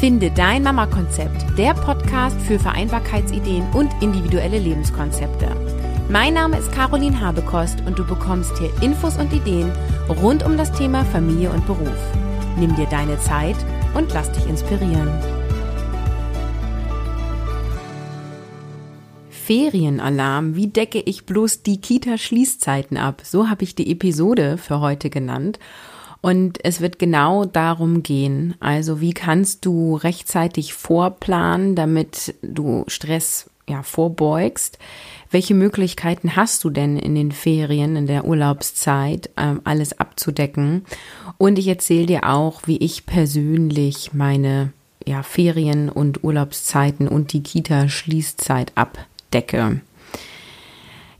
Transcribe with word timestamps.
Finde 0.00 0.30
dein 0.30 0.62
Mama-Konzept, 0.62 1.58
der 1.58 1.74
Podcast 1.74 2.40
für 2.42 2.60
Vereinbarkeitsideen 2.60 3.64
und 3.72 3.90
individuelle 4.00 4.60
Lebenskonzepte. 4.60 5.48
Mein 6.08 6.34
Name 6.34 6.56
ist 6.56 6.70
Caroline 6.70 7.20
Habekost 7.20 7.80
und 7.84 7.98
du 7.98 8.06
bekommst 8.06 8.56
hier 8.58 8.70
Infos 8.80 9.16
und 9.16 9.32
Ideen 9.32 9.72
rund 10.08 10.44
um 10.46 10.56
das 10.56 10.70
Thema 10.70 11.04
Familie 11.06 11.50
und 11.50 11.66
Beruf. 11.66 11.98
Nimm 12.56 12.76
dir 12.76 12.86
deine 12.86 13.18
Zeit 13.18 13.56
und 13.94 14.14
lass 14.14 14.30
dich 14.30 14.46
inspirieren. 14.46 15.10
Ferienalarm, 19.30 20.54
wie 20.54 20.68
decke 20.68 21.00
ich 21.00 21.26
bloß 21.26 21.64
die 21.64 21.80
Kita-Schließzeiten 21.80 22.98
ab? 22.98 23.22
So 23.24 23.50
habe 23.50 23.64
ich 23.64 23.74
die 23.74 23.90
Episode 23.90 24.58
für 24.58 24.78
heute 24.78 25.10
genannt. 25.10 25.58
Und 26.20 26.64
es 26.64 26.80
wird 26.80 26.98
genau 26.98 27.44
darum 27.44 28.02
gehen. 28.02 28.54
Also 28.60 29.00
wie 29.00 29.12
kannst 29.12 29.64
du 29.64 29.96
rechtzeitig 29.96 30.74
vorplanen, 30.74 31.74
damit 31.74 32.34
du 32.42 32.84
Stress 32.88 33.48
ja, 33.68 33.82
vorbeugst? 33.82 34.78
Welche 35.30 35.54
Möglichkeiten 35.54 36.36
hast 36.36 36.64
du 36.64 36.70
denn 36.70 36.98
in 36.98 37.14
den 37.14 37.32
Ferien, 37.32 37.96
in 37.96 38.06
der 38.06 38.24
Urlaubszeit, 38.24 39.30
ähm, 39.36 39.60
alles 39.64 39.98
abzudecken? 40.00 40.84
Und 41.36 41.58
ich 41.58 41.68
erzähle 41.68 42.06
dir 42.06 42.28
auch, 42.28 42.62
wie 42.66 42.78
ich 42.78 43.06
persönlich 43.06 44.12
meine 44.12 44.72
ja, 45.06 45.22
Ferien 45.22 45.88
und 45.88 46.24
Urlaubszeiten 46.24 47.08
und 47.08 47.32
die 47.32 47.42
Kita-Schließzeit 47.42 48.72
abdecke. 48.74 49.80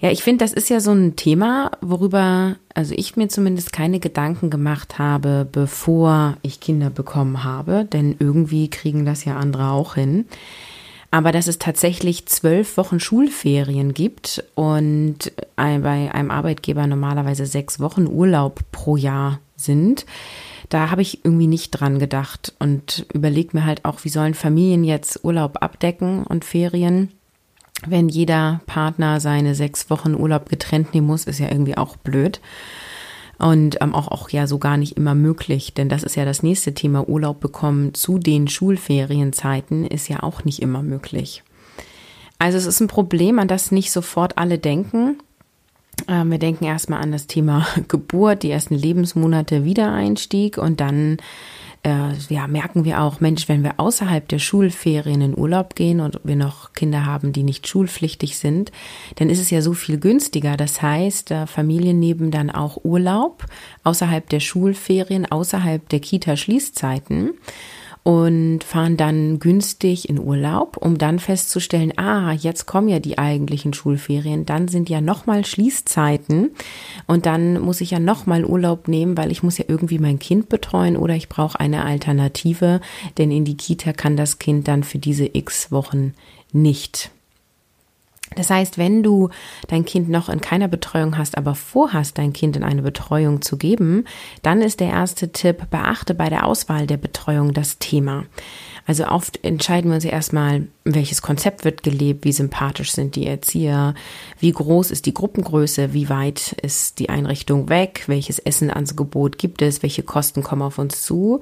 Ja, 0.00 0.12
ich 0.12 0.22
finde, 0.22 0.44
das 0.44 0.52
ist 0.52 0.70
ja 0.70 0.78
so 0.78 0.92
ein 0.92 1.16
Thema, 1.16 1.72
worüber 1.80 2.56
also 2.72 2.94
ich 2.96 3.16
mir 3.16 3.28
zumindest 3.28 3.72
keine 3.72 3.98
Gedanken 3.98 4.48
gemacht 4.48 4.98
habe, 5.00 5.46
bevor 5.50 6.36
ich 6.42 6.60
Kinder 6.60 6.90
bekommen 6.90 7.42
habe, 7.42 7.84
denn 7.84 8.14
irgendwie 8.20 8.70
kriegen 8.70 9.04
das 9.04 9.24
ja 9.24 9.36
andere 9.36 9.70
auch 9.70 9.96
hin. 9.96 10.26
Aber 11.10 11.32
dass 11.32 11.48
es 11.48 11.58
tatsächlich 11.58 12.26
zwölf 12.26 12.76
Wochen 12.76 13.00
Schulferien 13.00 13.94
gibt 13.94 14.44
und 14.54 15.32
bei 15.56 16.14
einem 16.14 16.30
Arbeitgeber 16.30 16.86
normalerweise 16.86 17.46
sechs 17.46 17.80
Wochen 17.80 18.06
Urlaub 18.06 18.60
pro 18.70 18.96
Jahr 18.96 19.40
sind, 19.56 20.06
da 20.68 20.90
habe 20.90 21.02
ich 21.02 21.24
irgendwie 21.24 21.46
nicht 21.46 21.70
dran 21.70 21.98
gedacht 21.98 22.54
und 22.58 23.06
überlege 23.12 23.56
mir 23.56 23.64
halt 23.64 23.84
auch, 23.84 24.04
wie 24.04 24.10
sollen 24.10 24.34
Familien 24.34 24.84
jetzt 24.84 25.24
Urlaub 25.24 25.62
abdecken 25.62 26.24
und 26.24 26.44
Ferien 26.44 27.10
wenn 27.86 28.08
jeder 28.08 28.60
Partner 28.66 29.20
seine 29.20 29.54
sechs 29.54 29.88
Wochen 29.90 30.14
Urlaub 30.14 30.48
getrennt 30.48 30.94
nehmen 30.94 31.06
muss, 31.06 31.24
ist 31.24 31.38
ja 31.38 31.50
irgendwie 31.50 31.76
auch 31.76 31.96
blöd. 31.96 32.40
Und 33.38 33.80
ähm, 33.80 33.94
auch, 33.94 34.08
auch 34.08 34.30
ja 34.30 34.48
so 34.48 34.58
gar 34.58 34.76
nicht 34.76 34.96
immer 34.96 35.14
möglich, 35.14 35.72
denn 35.72 35.88
das 35.88 36.02
ist 36.02 36.16
ja 36.16 36.24
das 36.24 36.42
nächste 36.42 36.74
Thema. 36.74 37.08
Urlaub 37.08 37.38
bekommen 37.38 37.94
zu 37.94 38.18
den 38.18 38.48
Schulferienzeiten 38.48 39.86
ist 39.86 40.08
ja 40.08 40.24
auch 40.24 40.44
nicht 40.44 40.60
immer 40.60 40.82
möglich. 40.82 41.44
Also 42.40 42.58
es 42.58 42.66
ist 42.66 42.80
ein 42.80 42.88
Problem, 42.88 43.38
an 43.38 43.46
das 43.46 43.70
nicht 43.70 43.92
sofort 43.92 44.38
alle 44.38 44.58
denken. 44.58 45.18
Ähm, 46.08 46.32
wir 46.32 46.38
denken 46.38 46.64
erstmal 46.64 47.00
an 47.00 47.12
das 47.12 47.28
Thema 47.28 47.66
Geburt, 47.88 48.42
die 48.42 48.50
ersten 48.50 48.74
Lebensmonate, 48.74 49.64
Wiedereinstieg 49.64 50.58
und 50.58 50.80
dann 50.80 51.18
äh, 51.82 52.12
ja, 52.28 52.46
merken 52.46 52.84
wir 52.84 53.00
auch, 53.00 53.20
Mensch, 53.20 53.48
wenn 53.48 53.62
wir 53.62 53.78
außerhalb 53.78 54.28
der 54.28 54.38
Schulferien 54.38 55.20
in 55.20 55.38
Urlaub 55.38 55.74
gehen 55.74 56.00
und 56.00 56.20
wir 56.24 56.36
noch 56.36 56.72
Kinder 56.72 57.06
haben, 57.06 57.32
die 57.32 57.42
nicht 57.42 57.68
schulpflichtig 57.68 58.36
sind, 58.36 58.72
dann 59.16 59.30
ist 59.30 59.38
es 59.38 59.50
ja 59.50 59.62
so 59.62 59.72
viel 59.74 59.98
günstiger. 59.98 60.56
Das 60.56 60.82
heißt, 60.82 61.30
äh, 61.30 61.46
Familien 61.46 61.98
nehmen 61.98 62.30
dann 62.30 62.50
auch 62.50 62.84
Urlaub 62.84 63.44
außerhalb 63.84 64.28
der 64.28 64.40
Schulferien, 64.40 65.30
außerhalb 65.30 65.88
der 65.88 66.00
Kita-Schließzeiten 66.00 67.32
und 68.02 68.64
fahren 68.64 68.96
dann 68.96 69.38
günstig 69.38 70.08
in 70.08 70.18
Urlaub, 70.18 70.76
um 70.76 70.98
dann 70.98 71.18
festzustellen, 71.18 71.92
ah, 71.96 72.32
jetzt 72.32 72.66
kommen 72.66 72.88
ja 72.88 72.98
die 73.00 73.18
eigentlichen 73.18 73.74
Schulferien, 73.74 74.46
dann 74.46 74.68
sind 74.68 74.88
ja 74.88 75.00
nochmal 75.00 75.44
Schließzeiten 75.44 76.50
und 77.06 77.26
dann 77.26 77.60
muss 77.60 77.80
ich 77.80 77.90
ja 77.90 77.98
nochmal 77.98 78.44
Urlaub 78.44 78.88
nehmen, 78.88 79.16
weil 79.16 79.30
ich 79.30 79.42
muss 79.42 79.58
ja 79.58 79.64
irgendwie 79.68 79.98
mein 79.98 80.18
Kind 80.18 80.48
betreuen 80.48 80.96
oder 80.96 81.14
ich 81.14 81.28
brauche 81.28 81.60
eine 81.60 81.84
Alternative, 81.84 82.80
denn 83.18 83.30
in 83.30 83.44
die 83.44 83.56
Kita 83.56 83.92
kann 83.92 84.16
das 84.16 84.38
Kind 84.38 84.68
dann 84.68 84.84
für 84.84 84.98
diese 84.98 85.28
x 85.32 85.70
Wochen 85.70 86.14
nicht. 86.52 87.10
Das 88.36 88.50
heißt, 88.50 88.78
wenn 88.78 89.02
du 89.02 89.30
dein 89.68 89.84
Kind 89.84 90.08
noch 90.08 90.28
in 90.28 90.40
keiner 90.40 90.68
Betreuung 90.68 91.16
hast, 91.16 91.36
aber 91.36 91.54
vorhast, 91.54 92.18
dein 92.18 92.32
Kind 92.32 92.56
in 92.56 92.62
eine 92.64 92.82
Betreuung 92.82 93.42
zu 93.42 93.56
geben, 93.56 94.04
dann 94.42 94.62
ist 94.62 94.80
der 94.80 94.88
erste 94.88 95.32
Tipp, 95.32 95.70
beachte 95.70 96.14
bei 96.14 96.28
der 96.28 96.46
Auswahl 96.46 96.86
der 96.86 96.98
Betreuung 96.98 97.52
das 97.52 97.78
Thema. 97.78 98.24
Also 98.88 99.04
oft 99.04 99.44
entscheiden 99.44 99.90
wir 99.90 99.96
uns 99.96 100.04
ja 100.04 100.12
erstmal, 100.12 100.66
welches 100.84 101.20
Konzept 101.20 101.66
wird 101.66 101.82
gelebt, 101.82 102.24
wie 102.24 102.32
sympathisch 102.32 102.92
sind 102.92 103.16
die 103.16 103.26
Erzieher, 103.26 103.94
wie 104.40 104.50
groß 104.50 104.90
ist 104.90 105.04
die 105.04 105.12
Gruppengröße, 105.12 105.92
wie 105.92 106.08
weit 106.08 106.56
ist 106.62 106.98
die 106.98 107.10
Einrichtung 107.10 107.68
weg, 107.68 108.04
welches 108.06 108.38
Essenangebot 108.38 109.36
gibt 109.36 109.60
es, 109.60 109.82
welche 109.82 110.02
Kosten 110.02 110.42
kommen 110.42 110.62
auf 110.62 110.78
uns 110.78 111.02
zu. 111.02 111.40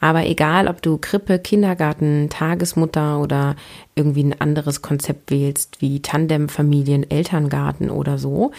Aber 0.00 0.26
egal, 0.26 0.66
ob 0.66 0.82
du 0.82 0.98
Krippe, 0.98 1.38
Kindergarten, 1.38 2.28
Tagesmutter 2.28 3.20
oder 3.20 3.54
irgendwie 3.94 4.24
ein 4.24 4.40
anderes 4.40 4.82
Konzept 4.82 5.30
wählst, 5.30 5.80
wie 5.80 6.02
Tandemfamilien, 6.02 7.08
Elterngarten 7.08 7.90
oder 7.90 8.18
so, 8.18 8.50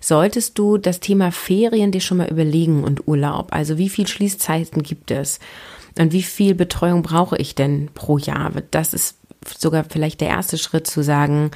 solltest 0.00 0.56
du 0.60 0.78
das 0.78 1.00
Thema 1.00 1.32
Ferien 1.32 1.90
dir 1.90 2.00
schon 2.00 2.18
mal 2.18 2.30
überlegen 2.30 2.84
und 2.84 3.08
Urlaub. 3.08 3.48
Also 3.50 3.78
wie 3.78 3.88
viel 3.88 4.06
Schließzeiten 4.06 4.84
gibt 4.84 5.10
es? 5.10 5.40
Und 5.98 6.12
wie 6.12 6.22
viel 6.22 6.54
Betreuung 6.54 7.02
brauche 7.02 7.36
ich 7.36 7.54
denn 7.54 7.88
pro 7.94 8.18
Jahr? 8.18 8.52
Das 8.70 8.94
ist 8.94 9.16
sogar 9.58 9.84
vielleicht 9.84 10.20
der 10.20 10.28
erste 10.28 10.58
Schritt 10.58 10.86
zu 10.86 11.02
sagen, 11.02 11.50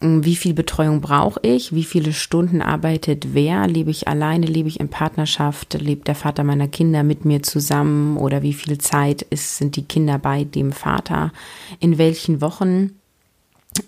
hm, 0.00 0.24
wie 0.24 0.36
viel 0.36 0.54
Betreuung 0.54 1.00
brauche 1.00 1.40
ich, 1.42 1.74
wie 1.74 1.84
viele 1.84 2.12
Stunden 2.12 2.62
arbeitet 2.62 3.34
wer, 3.34 3.66
lebe 3.66 3.90
ich 3.90 4.06
alleine, 4.06 4.46
lebe 4.46 4.68
ich 4.68 4.80
in 4.80 4.88
Partnerschaft, 4.88 5.74
lebt 5.74 6.08
der 6.08 6.14
Vater 6.14 6.44
meiner 6.44 6.68
Kinder 6.68 7.02
mit 7.02 7.24
mir 7.24 7.42
zusammen? 7.42 8.16
Oder 8.16 8.42
wie 8.42 8.52
viel 8.52 8.78
Zeit 8.78 9.22
ist, 9.22 9.56
sind 9.56 9.76
die 9.76 9.84
Kinder 9.84 10.18
bei 10.18 10.44
dem 10.44 10.72
Vater, 10.72 11.32
in 11.80 11.98
welchen 11.98 12.40
Wochen. 12.40 12.92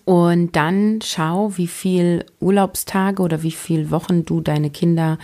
Und 0.05 0.55
dann 0.57 1.01
schau, 1.03 1.57
wie 1.57 1.67
viel 1.67 2.25
Urlaubstage 2.41 3.23
oder 3.23 3.43
wie 3.43 3.51
viel 3.51 3.91
Wochen 3.91 4.25
du 4.25 4.41
deine 4.41 4.71
Kinder 4.71 5.19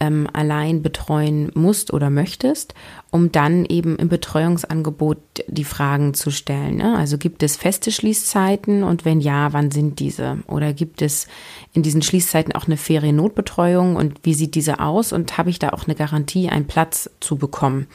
ähm, 0.00 0.28
allein 0.32 0.82
betreuen 0.82 1.50
musst 1.54 1.92
oder 1.92 2.10
möchtest, 2.10 2.74
um 3.10 3.32
dann 3.32 3.64
eben 3.64 3.96
im 3.96 4.08
Betreuungsangebot 4.08 5.18
die 5.48 5.64
Fragen 5.64 6.14
zu 6.14 6.30
stellen. 6.30 6.76
Ne? 6.76 6.96
Also 6.96 7.18
gibt 7.18 7.42
es 7.42 7.56
feste 7.56 7.90
Schließzeiten 7.90 8.84
und 8.84 9.04
wenn 9.04 9.20
ja, 9.20 9.52
wann 9.52 9.70
sind 9.70 9.98
diese? 9.98 10.38
Oder 10.46 10.72
gibt 10.72 11.02
es 11.02 11.26
in 11.72 11.82
diesen 11.82 12.02
Schließzeiten 12.02 12.54
auch 12.54 12.66
eine 12.66 12.76
Feriennotbetreuung 12.76 13.96
und 13.96 14.20
wie 14.22 14.34
sieht 14.34 14.54
diese 14.54 14.78
aus? 14.80 15.12
Und 15.12 15.36
habe 15.36 15.50
ich 15.50 15.58
da 15.58 15.70
auch 15.70 15.86
eine 15.86 15.94
Garantie, 15.94 16.48
einen 16.48 16.66
Platz 16.66 17.10
zu 17.20 17.36
bekommen? 17.36 17.88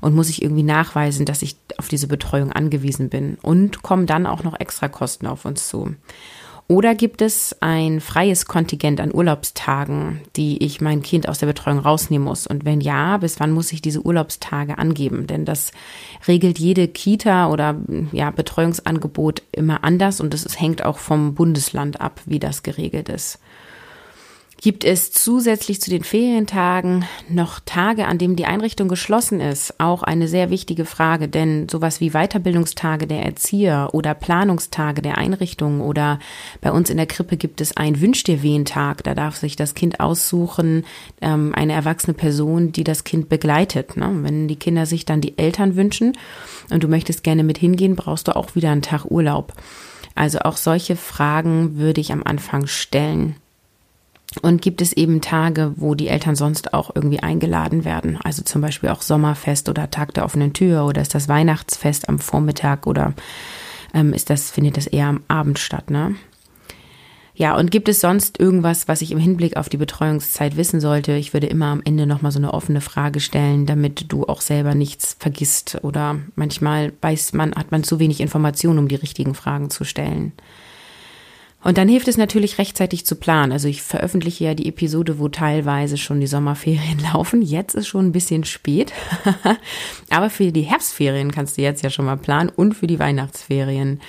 Und 0.00 0.14
muss 0.14 0.30
ich 0.30 0.42
irgendwie 0.42 0.62
nachweisen, 0.62 1.26
dass 1.26 1.42
ich 1.42 1.56
auf 1.76 1.88
diese 1.88 2.06
Betreuung 2.06 2.52
angewiesen 2.52 3.10
bin? 3.10 3.36
Und 3.42 3.82
kommen 3.82 4.06
dann 4.06 4.26
auch 4.26 4.44
noch 4.44 4.58
extra 4.58 4.88
Kosten 4.88 5.26
auf 5.26 5.44
uns 5.44 5.68
zu? 5.68 5.94
Oder 6.70 6.94
gibt 6.94 7.20
es 7.20 7.56
ein 7.58 8.00
freies 8.00 8.46
Kontingent 8.46 9.00
an 9.00 9.12
Urlaubstagen, 9.12 10.20
die 10.36 10.62
ich 10.62 10.80
mein 10.80 11.02
Kind 11.02 11.28
aus 11.28 11.40
der 11.40 11.48
Betreuung 11.48 11.80
rausnehmen 11.80 12.28
muss? 12.28 12.46
Und 12.46 12.64
wenn 12.64 12.80
ja, 12.80 13.16
bis 13.16 13.40
wann 13.40 13.50
muss 13.50 13.72
ich 13.72 13.82
diese 13.82 14.06
Urlaubstage 14.06 14.78
angeben? 14.78 15.26
Denn 15.26 15.44
das 15.44 15.72
regelt 16.28 16.60
jede 16.60 16.86
Kita 16.86 17.50
oder 17.50 17.74
ja, 18.12 18.30
Betreuungsangebot 18.30 19.42
immer 19.50 19.82
anders 19.82 20.20
und 20.20 20.32
es 20.32 20.60
hängt 20.60 20.84
auch 20.84 20.98
vom 20.98 21.34
Bundesland 21.34 22.00
ab, 22.00 22.20
wie 22.26 22.38
das 22.38 22.62
geregelt 22.62 23.08
ist 23.08 23.40
gibt 24.60 24.84
es 24.84 25.10
zusätzlich 25.10 25.80
zu 25.80 25.88
den 25.88 26.04
Ferientagen 26.04 27.06
noch 27.28 27.60
Tage, 27.60 28.06
an 28.06 28.18
denen 28.18 28.36
die 28.36 28.44
Einrichtung 28.44 28.88
geschlossen 28.88 29.40
ist. 29.40 29.80
Auch 29.80 30.02
eine 30.02 30.28
sehr 30.28 30.50
wichtige 30.50 30.84
Frage, 30.84 31.28
denn 31.28 31.68
sowas 31.68 32.00
wie 32.00 32.10
Weiterbildungstage 32.10 33.06
der 33.06 33.24
Erzieher 33.24 33.88
oder 33.92 34.14
Planungstage 34.14 35.00
der 35.00 35.16
Einrichtung 35.16 35.80
oder 35.80 36.18
bei 36.60 36.72
uns 36.72 36.90
in 36.90 36.98
der 36.98 37.06
Krippe 37.06 37.38
gibt 37.38 37.62
es 37.62 37.76
einen 37.76 38.00
Wünsch 38.02 38.22
dir 38.24 38.42
wen 38.42 38.66
Tag. 38.66 39.02
Da 39.04 39.14
darf 39.14 39.36
sich 39.36 39.56
das 39.56 39.74
Kind 39.74 39.98
aussuchen, 39.98 40.84
ähm, 41.22 41.54
eine 41.54 41.72
erwachsene 41.72 42.14
Person, 42.14 42.72
die 42.72 42.84
das 42.84 43.04
Kind 43.04 43.30
begleitet. 43.30 43.96
Ne? 43.96 44.10
Wenn 44.22 44.46
die 44.46 44.56
Kinder 44.56 44.84
sich 44.84 45.06
dann 45.06 45.22
die 45.22 45.38
Eltern 45.38 45.74
wünschen 45.74 46.18
und 46.70 46.84
du 46.84 46.88
möchtest 46.88 47.24
gerne 47.24 47.44
mit 47.44 47.56
hingehen, 47.56 47.96
brauchst 47.96 48.28
du 48.28 48.36
auch 48.36 48.54
wieder 48.54 48.70
einen 48.70 48.82
Tag 48.82 49.06
Urlaub. 49.06 49.54
Also 50.14 50.40
auch 50.40 50.58
solche 50.58 50.96
Fragen 50.96 51.78
würde 51.78 52.02
ich 52.02 52.12
am 52.12 52.22
Anfang 52.22 52.66
stellen. 52.66 53.36
Und 54.42 54.62
gibt 54.62 54.80
es 54.80 54.92
eben 54.92 55.20
Tage, 55.20 55.72
wo 55.76 55.94
die 55.94 56.08
Eltern 56.08 56.36
sonst 56.36 56.72
auch 56.72 56.94
irgendwie 56.94 57.20
eingeladen 57.20 57.84
werden? 57.84 58.18
Also 58.22 58.42
zum 58.42 58.60
Beispiel 58.60 58.90
auch 58.90 59.02
Sommerfest 59.02 59.68
oder 59.68 59.90
Tag 59.90 60.14
der 60.14 60.24
offenen 60.24 60.52
Tür 60.52 60.84
oder 60.86 61.02
ist 61.02 61.14
das 61.14 61.28
Weihnachtsfest 61.28 62.08
am 62.08 62.20
Vormittag 62.20 62.86
oder 62.86 63.14
ähm, 63.92 64.12
ist 64.12 64.30
das, 64.30 64.50
findet 64.50 64.76
das 64.76 64.86
eher 64.86 65.06
am 65.06 65.22
Abend 65.26 65.58
statt, 65.58 65.90
ne? 65.90 66.14
Ja, 67.40 67.56
und 67.56 67.70
gibt 67.70 67.88
es 67.88 68.02
sonst 68.02 68.38
irgendwas, 68.38 68.86
was 68.86 69.00
ich 69.00 69.12
im 69.12 69.18
Hinblick 69.18 69.56
auf 69.56 69.70
die 69.70 69.78
Betreuungszeit 69.78 70.58
wissen 70.58 70.78
sollte? 70.78 71.12
Ich 71.12 71.32
würde 71.32 71.46
immer 71.46 71.68
am 71.68 71.80
Ende 71.82 72.06
nochmal 72.06 72.32
so 72.32 72.38
eine 72.38 72.52
offene 72.52 72.82
Frage 72.82 73.18
stellen, 73.18 73.64
damit 73.64 74.12
du 74.12 74.26
auch 74.26 74.42
selber 74.42 74.74
nichts 74.74 75.16
vergisst. 75.18 75.78
Oder 75.82 76.18
manchmal 76.34 76.92
weiß 77.00 77.32
man, 77.32 77.54
hat 77.54 77.70
man 77.70 77.82
zu 77.82 77.98
wenig 77.98 78.20
Informationen, 78.20 78.78
um 78.78 78.88
die 78.88 78.96
richtigen 78.96 79.34
Fragen 79.34 79.70
zu 79.70 79.84
stellen. 79.84 80.32
Und 81.62 81.76
dann 81.76 81.88
hilft 81.88 82.08
es 82.08 82.16
natürlich 82.16 82.58
rechtzeitig 82.58 83.04
zu 83.04 83.16
planen. 83.16 83.52
Also 83.52 83.68
ich 83.68 83.82
veröffentliche 83.82 84.44
ja 84.44 84.54
die 84.54 84.68
Episode, 84.68 85.18
wo 85.18 85.28
teilweise 85.28 85.98
schon 85.98 86.20
die 86.20 86.26
Sommerferien 86.26 86.98
laufen. 87.12 87.42
Jetzt 87.42 87.74
ist 87.74 87.88
schon 87.88 88.06
ein 88.06 88.12
bisschen 88.12 88.44
spät. 88.44 88.92
Aber 90.10 90.30
für 90.30 90.52
die 90.52 90.62
Herbstferien 90.62 91.32
kannst 91.32 91.58
du 91.58 91.62
jetzt 91.62 91.82
ja 91.82 91.90
schon 91.90 92.06
mal 92.06 92.16
planen 92.16 92.48
und 92.48 92.74
für 92.74 92.86
die 92.86 92.98
Weihnachtsferien. 92.98 94.00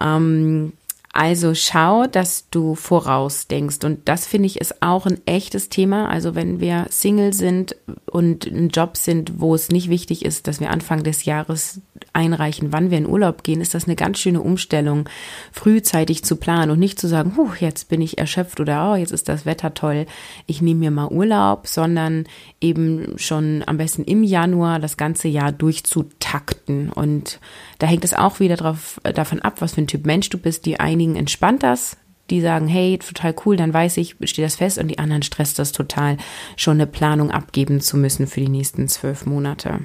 Ähm, 0.00 0.72
also 1.14 1.54
schau, 1.54 2.06
dass 2.06 2.48
du 2.48 2.74
vorausdenkst. 2.74 3.84
Und 3.84 4.08
das 4.08 4.26
finde 4.26 4.46
ich 4.46 4.58
ist 4.58 4.82
auch 4.82 5.04
ein 5.04 5.20
echtes 5.26 5.68
Thema. 5.68 6.08
Also 6.08 6.34
wenn 6.34 6.58
wir 6.58 6.86
Single 6.88 7.34
sind 7.34 7.76
und 8.10 8.46
ein 8.46 8.70
Job 8.70 8.96
sind, 8.96 9.38
wo 9.38 9.54
es 9.54 9.68
nicht 9.68 9.90
wichtig 9.90 10.24
ist, 10.24 10.48
dass 10.48 10.58
wir 10.58 10.70
Anfang 10.70 11.02
des 11.02 11.26
Jahres 11.26 11.82
einreichen, 12.14 12.72
wann 12.72 12.90
wir 12.90 12.96
in 12.96 13.06
Urlaub 13.06 13.42
gehen, 13.42 13.60
ist 13.60 13.74
das 13.74 13.84
eine 13.84 13.94
ganz 13.94 14.18
schöne 14.20 14.40
Umstellung, 14.40 15.06
frühzeitig 15.52 16.24
zu 16.24 16.36
planen 16.36 16.70
und 16.70 16.78
nicht 16.78 16.98
zu 16.98 17.08
sagen, 17.08 17.34
huh, 17.36 17.50
jetzt 17.60 17.90
bin 17.90 18.00
ich 18.00 18.16
erschöpft 18.16 18.58
oder 18.58 18.92
oh, 18.92 18.96
jetzt 18.96 19.12
ist 19.12 19.28
das 19.28 19.44
Wetter 19.44 19.74
toll, 19.74 20.06
ich 20.46 20.62
nehme 20.62 20.80
mir 20.80 20.90
mal 20.90 21.08
Urlaub, 21.08 21.66
sondern 21.66 22.24
eben 22.62 23.18
schon 23.18 23.62
am 23.66 23.76
besten 23.76 24.04
im 24.04 24.22
Januar 24.22 24.78
das 24.78 24.96
ganze 24.96 25.28
Jahr 25.28 25.52
durchzutakten. 25.52 26.90
Und 26.90 27.40
da 27.78 27.86
hängt 27.86 28.04
es 28.04 28.14
auch 28.14 28.40
wieder 28.40 28.56
drauf, 28.56 29.00
davon 29.14 29.40
ab, 29.40 29.60
was 29.60 29.74
für 29.74 29.82
ein 29.82 29.86
Typ 29.86 30.06
Mensch 30.06 30.30
du 30.30 30.38
bist. 30.38 30.64
Die 30.66 30.80
einigen 30.80 31.16
entspannt 31.16 31.62
das, 31.62 31.96
die 32.30 32.40
sagen, 32.40 32.68
hey, 32.68 32.98
total 32.98 33.34
cool, 33.44 33.56
dann 33.56 33.74
weiß 33.74 33.96
ich, 33.98 34.16
steht 34.24 34.44
das 34.44 34.56
fest 34.56 34.78
und 34.78 34.88
die 34.88 34.98
anderen 34.98 35.22
stresst 35.22 35.58
das 35.58 35.72
total, 35.72 36.16
schon 36.56 36.74
eine 36.74 36.86
Planung 36.86 37.30
abgeben 37.30 37.80
zu 37.80 37.96
müssen 37.96 38.26
für 38.26 38.40
die 38.40 38.48
nächsten 38.48 38.88
zwölf 38.88 39.26
Monate. 39.26 39.80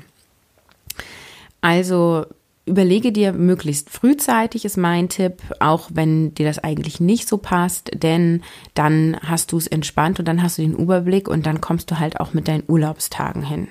Also 1.62 2.26
überlege 2.68 3.12
dir 3.12 3.34
möglichst 3.34 3.90
frühzeitig 3.90 4.66
ist 4.66 4.78
mein 4.78 5.10
Tipp, 5.10 5.42
auch 5.60 5.90
wenn 5.94 6.34
dir 6.36 6.46
das 6.46 6.60
eigentlich 6.60 7.00
nicht 7.00 7.28
so 7.28 7.38
passt, 7.38 7.92
denn 7.94 8.44
dann 8.74 9.18
hast 9.24 9.52
du 9.52 9.58
es 9.58 9.68
entspannt 9.68 10.20
und 10.20 10.28
dann 10.28 10.44
hast 10.44 10.58
du 10.58 10.62
den 10.62 10.76
Überblick 10.76 11.28
und 11.28 11.46
dann 11.46 11.62
kommst 11.62 11.90
du 11.90 12.00
halt 12.00 12.20
auch 12.20 12.34
mit 12.34 12.48
deinen 12.48 12.64
Urlaubstagen 12.68 13.44
hin. 13.44 13.70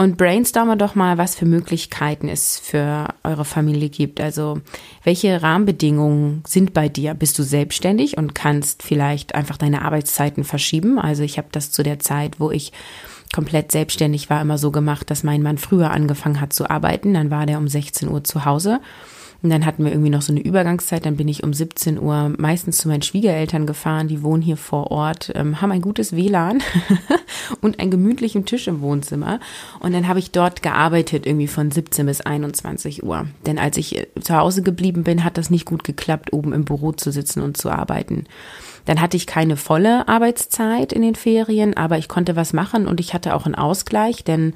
Und 0.00 0.16
brainstorme 0.16 0.76
doch 0.76 0.94
mal, 0.94 1.18
was 1.18 1.34
für 1.34 1.44
Möglichkeiten 1.44 2.28
es 2.28 2.60
für 2.60 3.08
eure 3.24 3.44
Familie 3.44 3.88
gibt. 3.88 4.20
Also, 4.20 4.60
welche 5.02 5.42
Rahmenbedingungen 5.42 6.44
sind 6.46 6.72
bei 6.72 6.88
dir? 6.88 7.14
Bist 7.14 7.36
du 7.36 7.42
selbstständig 7.42 8.16
und 8.16 8.32
kannst 8.32 8.84
vielleicht 8.84 9.34
einfach 9.34 9.56
deine 9.56 9.82
Arbeitszeiten 9.82 10.44
verschieben? 10.44 11.00
Also, 11.00 11.24
ich 11.24 11.36
habe 11.36 11.48
das 11.50 11.72
zu 11.72 11.82
der 11.82 11.98
Zeit, 11.98 12.38
wo 12.38 12.52
ich 12.52 12.72
komplett 13.32 13.72
selbstständig 13.72 14.30
war, 14.30 14.40
immer 14.40 14.58
so 14.58 14.70
gemacht, 14.70 15.10
dass 15.10 15.22
mein 15.22 15.42
Mann 15.42 15.58
früher 15.58 15.90
angefangen 15.90 16.40
hat 16.40 16.52
zu 16.52 16.68
arbeiten. 16.70 17.14
Dann 17.14 17.30
war 17.30 17.46
der 17.46 17.58
um 17.58 17.68
16 17.68 18.08
Uhr 18.08 18.24
zu 18.24 18.44
Hause. 18.44 18.80
Und 19.40 19.50
dann 19.50 19.64
hatten 19.64 19.84
wir 19.84 19.92
irgendwie 19.92 20.10
noch 20.10 20.22
so 20.22 20.32
eine 20.32 20.40
Übergangszeit. 20.40 21.06
Dann 21.06 21.16
bin 21.16 21.28
ich 21.28 21.44
um 21.44 21.52
17 21.52 22.00
Uhr 22.00 22.34
meistens 22.38 22.78
zu 22.78 22.88
meinen 22.88 23.02
Schwiegereltern 23.02 23.66
gefahren. 23.66 24.08
Die 24.08 24.22
wohnen 24.22 24.42
hier 24.42 24.56
vor 24.56 24.90
Ort, 24.90 25.30
ähm, 25.34 25.60
haben 25.60 25.70
ein 25.70 25.80
gutes 25.80 26.14
WLAN 26.14 26.60
und 27.60 27.78
einen 27.78 27.92
gemütlichen 27.92 28.46
Tisch 28.46 28.66
im 28.66 28.80
Wohnzimmer. 28.80 29.38
Und 29.78 29.94
dann 29.94 30.08
habe 30.08 30.18
ich 30.18 30.32
dort 30.32 30.62
gearbeitet, 30.62 31.24
irgendwie 31.24 31.46
von 31.46 31.70
17 31.70 32.06
bis 32.06 32.20
21 32.20 33.04
Uhr. 33.04 33.26
Denn 33.46 33.60
als 33.60 33.76
ich 33.76 33.96
äh, 33.96 34.06
zu 34.20 34.36
Hause 34.36 34.62
geblieben 34.62 35.04
bin, 35.04 35.22
hat 35.22 35.38
das 35.38 35.50
nicht 35.50 35.66
gut 35.66 35.84
geklappt, 35.84 36.32
oben 36.32 36.52
im 36.52 36.64
Büro 36.64 36.90
zu 36.90 37.12
sitzen 37.12 37.40
und 37.40 37.56
zu 37.56 37.70
arbeiten. 37.70 38.24
Dann 38.86 39.00
hatte 39.00 39.16
ich 39.16 39.26
keine 39.26 39.56
volle 39.56 40.08
Arbeitszeit 40.08 40.92
in 40.92 41.02
den 41.02 41.14
Ferien, 41.14 41.76
aber 41.76 41.98
ich 41.98 42.08
konnte 42.08 42.34
was 42.34 42.52
machen 42.52 42.88
und 42.88 42.98
ich 42.98 43.14
hatte 43.14 43.34
auch 43.34 43.44
einen 43.44 43.54
Ausgleich, 43.54 44.24
denn 44.24 44.54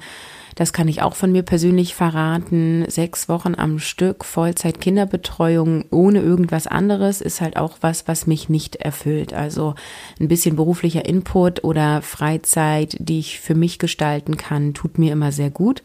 das 0.55 0.73
kann 0.73 0.87
ich 0.87 1.01
auch 1.01 1.15
von 1.15 1.31
mir 1.31 1.43
persönlich 1.43 1.95
verraten. 1.95 2.85
Sechs 2.87 3.29
Wochen 3.29 3.55
am 3.55 3.79
Stück 3.79 4.25
Vollzeit 4.25 4.79
Kinderbetreuung 4.79 5.85
ohne 5.91 6.19
irgendwas 6.21 6.67
anderes 6.67 7.21
ist 7.21 7.41
halt 7.41 7.57
auch 7.57 7.77
was, 7.81 8.07
was 8.07 8.27
mich 8.27 8.49
nicht 8.49 8.75
erfüllt. 8.77 9.33
Also 9.33 9.75
ein 10.19 10.27
bisschen 10.27 10.55
beruflicher 10.55 11.05
Input 11.05 11.63
oder 11.63 12.01
Freizeit, 12.01 12.95
die 12.99 13.19
ich 13.19 13.39
für 13.39 13.55
mich 13.55 13.79
gestalten 13.79 14.37
kann, 14.37 14.73
tut 14.73 14.97
mir 14.97 15.11
immer 15.11 15.31
sehr 15.31 15.49
gut. 15.49 15.81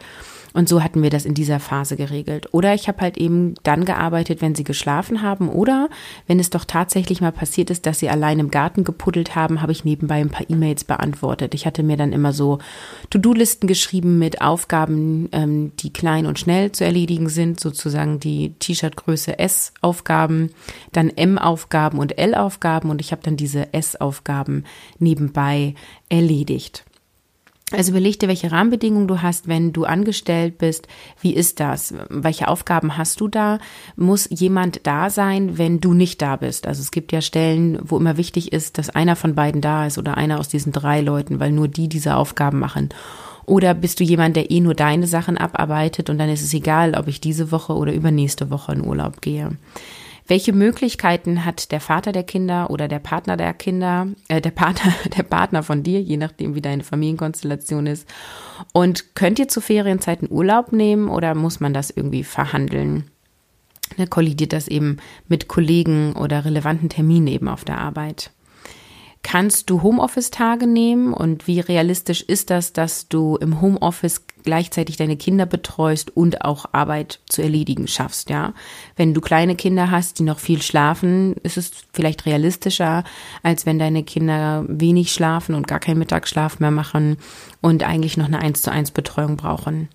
Und 0.58 0.68
so 0.68 0.82
hatten 0.82 1.04
wir 1.04 1.10
das 1.10 1.24
in 1.24 1.34
dieser 1.34 1.60
Phase 1.60 1.94
geregelt. 1.94 2.52
Oder 2.52 2.74
ich 2.74 2.88
habe 2.88 3.00
halt 3.02 3.16
eben 3.16 3.54
dann 3.62 3.84
gearbeitet, 3.84 4.42
wenn 4.42 4.56
sie 4.56 4.64
geschlafen 4.64 5.22
haben. 5.22 5.48
Oder 5.48 5.88
wenn 6.26 6.40
es 6.40 6.50
doch 6.50 6.64
tatsächlich 6.64 7.20
mal 7.20 7.30
passiert 7.30 7.70
ist, 7.70 7.86
dass 7.86 8.00
sie 8.00 8.08
allein 8.08 8.40
im 8.40 8.50
Garten 8.50 8.82
gepuddelt 8.82 9.36
haben, 9.36 9.62
habe 9.62 9.70
ich 9.70 9.84
nebenbei 9.84 10.16
ein 10.16 10.30
paar 10.30 10.50
E-Mails 10.50 10.82
beantwortet. 10.82 11.54
Ich 11.54 11.64
hatte 11.64 11.84
mir 11.84 11.96
dann 11.96 12.12
immer 12.12 12.32
so 12.32 12.58
To-Do-Listen 13.10 13.68
geschrieben 13.68 14.18
mit 14.18 14.40
Aufgaben, 14.42 15.28
ähm, 15.30 15.70
die 15.78 15.92
klein 15.92 16.26
und 16.26 16.40
schnell 16.40 16.72
zu 16.72 16.84
erledigen 16.84 17.28
sind, 17.28 17.60
sozusagen 17.60 18.18
die 18.18 18.54
T-Shirt-Größe 18.58 19.38
S-Aufgaben, 19.38 20.50
dann 20.90 21.10
M-Aufgaben 21.10 22.00
und 22.00 22.18
L-Aufgaben. 22.18 22.90
Und 22.90 23.00
ich 23.00 23.12
habe 23.12 23.22
dann 23.22 23.36
diese 23.36 23.72
S-Aufgaben 23.74 24.64
nebenbei 24.98 25.76
erledigt. 26.08 26.84
Also 27.70 27.90
überleg 27.90 28.18
dir, 28.18 28.28
welche 28.28 28.50
Rahmenbedingungen 28.50 29.08
du 29.08 29.20
hast, 29.20 29.46
wenn 29.46 29.74
du 29.74 29.84
angestellt 29.84 30.56
bist. 30.56 30.88
Wie 31.20 31.34
ist 31.34 31.60
das? 31.60 31.92
Welche 32.08 32.48
Aufgaben 32.48 32.96
hast 32.96 33.20
du 33.20 33.28
da? 33.28 33.58
Muss 33.94 34.26
jemand 34.30 34.86
da 34.86 35.10
sein, 35.10 35.58
wenn 35.58 35.78
du 35.78 35.92
nicht 35.92 36.22
da 36.22 36.36
bist? 36.36 36.66
Also 36.66 36.80
es 36.80 36.90
gibt 36.90 37.12
ja 37.12 37.20
Stellen, 37.20 37.78
wo 37.82 37.98
immer 37.98 38.16
wichtig 38.16 38.54
ist, 38.54 38.78
dass 38.78 38.88
einer 38.88 39.16
von 39.16 39.34
beiden 39.34 39.60
da 39.60 39.86
ist 39.86 39.98
oder 39.98 40.16
einer 40.16 40.40
aus 40.40 40.48
diesen 40.48 40.72
drei 40.72 41.02
Leuten, 41.02 41.40
weil 41.40 41.52
nur 41.52 41.68
die 41.68 41.88
diese 41.88 42.16
Aufgaben 42.16 42.58
machen. 42.58 42.88
Oder 43.44 43.74
bist 43.74 44.00
du 44.00 44.04
jemand, 44.04 44.36
der 44.36 44.50
eh 44.50 44.60
nur 44.60 44.74
deine 44.74 45.06
Sachen 45.06 45.36
abarbeitet 45.36 46.08
und 46.08 46.18
dann 46.18 46.30
ist 46.30 46.42
es 46.42 46.54
egal, 46.54 46.94
ob 46.94 47.06
ich 47.06 47.20
diese 47.20 47.52
Woche 47.52 47.74
oder 47.74 47.92
übernächste 47.92 48.50
Woche 48.50 48.72
in 48.72 48.84
Urlaub 48.84 49.20
gehe? 49.20 49.50
Welche 50.28 50.52
Möglichkeiten 50.52 51.46
hat 51.46 51.72
der 51.72 51.80
Vater 51.80 52.12
der 52.12 52.22
Kinder 52.22 52.68
oder 52.68 52.86
der 52.86 52.98
Partner 52.98 53.38
der 53.38 53.54
Kinder, 53.54 54.08
äh, 54.28 54.42
der 54.42 54.50
Partner, 54.50 54.92
der 55.16 55.22
Partner 55.22 55.62
von 55.62 55.82
dir, 55.82 56.02
je 56.02 56.18
nachdem 56.18 56.54
wie 56.54 56.60
deine 56.60 56.84
Familienkonstellation 56.84 57.86
ist? 57.86 58.06
Und 58.72 59.14
könnt 59.14 59.38
ihr 59.38 59.48
zu 59.48 59.62
Ferienzeiten 59.62 60.28
Urlaub 60.30 60.72
nehmen 60.72 61.08
oder 61.08 61.34
muss 61.34 61.60
man 61.60 61.72
das 61.72 61.90
irgendwie 61.90 62.24
verhandeln? 62.24 63.10
Ne, 63.96 64.06
kollidiert 64.06 64.52
das 64.52 64.68
eben 64.68 64.98
mit 65.28 65.48
Kollegen 65.48 66.12
oder 66.12 66.44
relevanten 66.44 66.90
Terminen 66.90 67.26
eben 67.26 67.48
auf 67.48 67.64
der 67.64 67.78
Arbeit? 67.78 68.30
Kannst 69.30 69.68
du 69.68 69.82
Homeoffice-Tage 69.82 70.66
nehmen 70.66 71.12
und 71.12 71.46
wie 71.46 71.60
realistisch 71.60 72.22
ist 72.22 72.48
das, 72.48 72.72
dass 72.72 73.08
du 73.08 73.36
im 73.36 73.60
Homeoffice 73.60 74.22
gleichzeitig 74.42 74.96
deine 74.96 75.18
Kinder 75.18 75.44
betreust 75.44 76.16
und 76.16 76.46
auch 76.46 76.64
Arbeit 76.72 77.20
zu 77.28 77.42
erledigen 77.42 77.88
schaffst, 77.88 78.30
ja? 78.30 78.54
Wenn 78.96 79.12
du 79.12 79.20
kleine 79.20 79.54
Kinder 79.54 79.90
hast, 79.90 80.18
die 80.18 80.22
noch 80.22 80.38
viel 80.38 80.62
schlafen, 80.62 81.34
ist 81.42 81.58
es 81.58 81.72
vielleicht 81.92 82.24
realistischer, 82.24 83.04
als 83.42 83.66
wenn 83.66 83.78
deine 83.78 84.02
Kinder 84.02 84.64
wenig 84.66 85.12
schlafen 85.12 85.54
und 85.54 85.68
gar 85.68 85.78
keinen 85.78 85.98
Mittagsschlaf 85.98 86.58
mehr 86.58 86.70
machen 86.70 87.18
und 87.60 87.82
eigentlich 87.82 88.16
noch 88.16 88.28
eine 88.28 88.38
1 88.38 88.62
zu 88.62 88.72
1 88.72 88.92
Betreuung 88.92 89.36
brauchen 89.36 89.90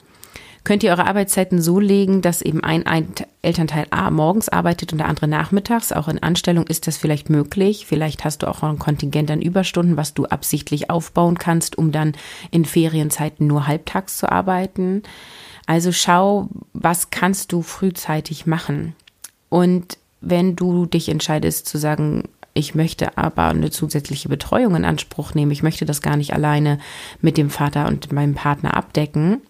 könnt 0.63 0.83
ihr 0.83 0.91
eure 0.91 1.05
Arbeitszeiten 1.05 1.61
so 1.61 1.79
legen, 1.79 2.21
dass 2.21 2.41
eben 2.41 2.63
ein, 2.63 2.85
ein 2.87 3.07
Elternteil 3.41 3.87
A 3.89 4.09
morgens 4.11 4.49
arbeitet 4.49 4.93
und 4.93 4.99
der 4.99 5.09
andere 5.09 5.27
nachmittags. 5.27 5.91
Auch 5.91 6.07
in 6.07 6.23
Anstellung 6.23 6.67
ist 6.67 6.87
das 6.87 6.97
vielleicht 6.97 7.29
möglich. 7.29 7.85
Vielleicht 7.85 8.23
hast 8.23 8.43
du 8.43 8.47
auch 8.47 8.63
ein 8.63 8.79
Kontingent 8.79 9.29
an 9.29 9.41
Überstunden, 9.41 9.97
was 9.97 10.13
du 10.13 10.25
absichtlich 10.25 10.89
aufbauen 10.89 11.37
kannst, 11.37 11.77
um 11.77 11.91
dann 11.91 12.13
in 12.51 12.65
Ferienzeiten 12.65 13.45
nur 13.47 13.67
halbtags 13.67 14.17
zu 14.17 14.31
arbeiten. 14.31 15.03
Also 15.65 15.91
schau, 15.91 16.49
was 16.73 17.09
kannst 17.09 17.51
du 17.51 17.61
frühzeitig 17.61 18.45
machen. 18.45 18.95
Und 19.49 19.97
wenn 20.21 20.55
du 20.55 20.85
dich 20.85 21.09
entscheidest 21.09 21.67
zu 21.67 21.77
sagen, 21.77 22.29
ich 22.53 22.75
möchte 22.75 23.17
aber 23.17 23.47
eine 23.47 23.71
zusätzliche 23.71 24.29
Betreuung 24.29 24.75
in 24.75 24.85
Anspruch 24.85 25.33
nehmen, 25.33 25.51
ich 25.51 25.63
möchte 25.63 25.85
das 25.85 26.01
gar 26.01 26.17
nicht 26.17 26.33
alleine 26.33 26.79
mit 27.21 27.37
dem 27.37 27.49
Vater 27.49 27.87
und 27.87 28.11
meinem 28.11 28.35
Partner 28.35 28.75
abdecken, 28.77 29.41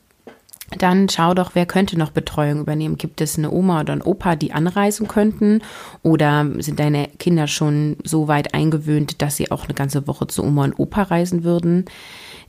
dann 0.77 1.09
schau 1.09 1.33
doch, 1.33 1.51
wer 1.53 1.65
könnte 1.65 1.97
noch 1.97 2.11
Betreuung 2.11 2.59
übernehmen. 2.59 2.97
Gibt 2.97 3.21
es 3.21 3.37
eine 3.37 3.51
Oma 3.51 3.81
oder 3.81 3.93
einen 3.93 4.01
Opa, 4.01 4.35
die 4.35 4.51
anreisen 4.51 5.07
könnten? 5.07 5.61
Oder 6.01 6.47
sind 6.59 6.79
deine 6.79 7.07
Kinder 7.19 7.47
schon 7.47 7.97
so 8.03 8.27
weit 8.27 8.53
eingewöhnt, 8.53 9.21
dass 9.21 9.37
sie 9.37 9.51
auch 9.51 9.65
eine 9.65 9.73
ganze 9.73 10.07
Woche 10.07 10.27
zu 10.27 10.43
Oma 10.43 10.65
und 10.65 10.79
Opa 10.79 11.03
reisen 11.03 11.43
würden? 11.43 11.85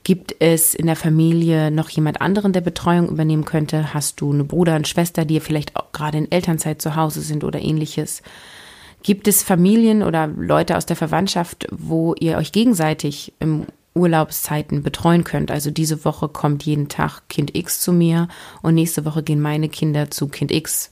Gibt 0.04 0.36
es 0.38 0.74
in 0.74 0.86
der 0.86 0.96
Familie 0.96 1.70
noch 1.70 1.88
jemand 1.88 2.20
anderen, 2.20 2.52
der 2.52 2.60
Betreuung 2.60 3.08
übernehmen 3.08 3.46
könnte? 3.46 3.94
Hast 3.94 4.20
du 4.20 4.32
eine 4.32 4.44
Bruder 4.44 4.76
und 4.76 4.86
Schwester, 4.86 5.24
die 5.24 5.40
vielleicht 5.40 5.76
auch 5.76 5.92
gerade 5.92 6.18
in 6.18 6.30
Elternzeit 6.30 6.82
zu 6.82 6.94
Hause 6.94 7.22
sind 7.22 7.42
oder 7.42 7.60
ähnliches? 7.60 8.22
Gibt 9.02 9.28
es 9.28 9.42
Familien 9.42 10.02
oder 10.02 10.26
Leute 10.26 10.76
aus 10.76 10.86
der 10.86 10.96
Verwandtschaft, 10.96 11.66
wo 11.70 12.14
ihr 12.20 12.36
euch 12.36 12.52
gegenseitig 12.52 13.32
im 13.38 13.66
Urlaubszeiten 13.94 14.82
betreuen 14.82 15.24
könnt. 15.24 15.50
Also 15.50 15.70
diese 15.70 16.04
Woche 16.04 16.28
kommt 16.28 16.64
jeden 16.64 16.88
Tag 16.88 17.28
Kind 17.28 17.54
X 17.54 17.80
zu 17.80 17.92
mir 17.92 18.28
und 18.62 18.74
nächste 18.74 19.04
Woche 19.04 19.22
gehen 19.22 19.40
meine 19.40 19.68
Kinder 19.68 20.10
zu 20.10 20.28
Kind 20.28 20.50
X. 20.50 20.90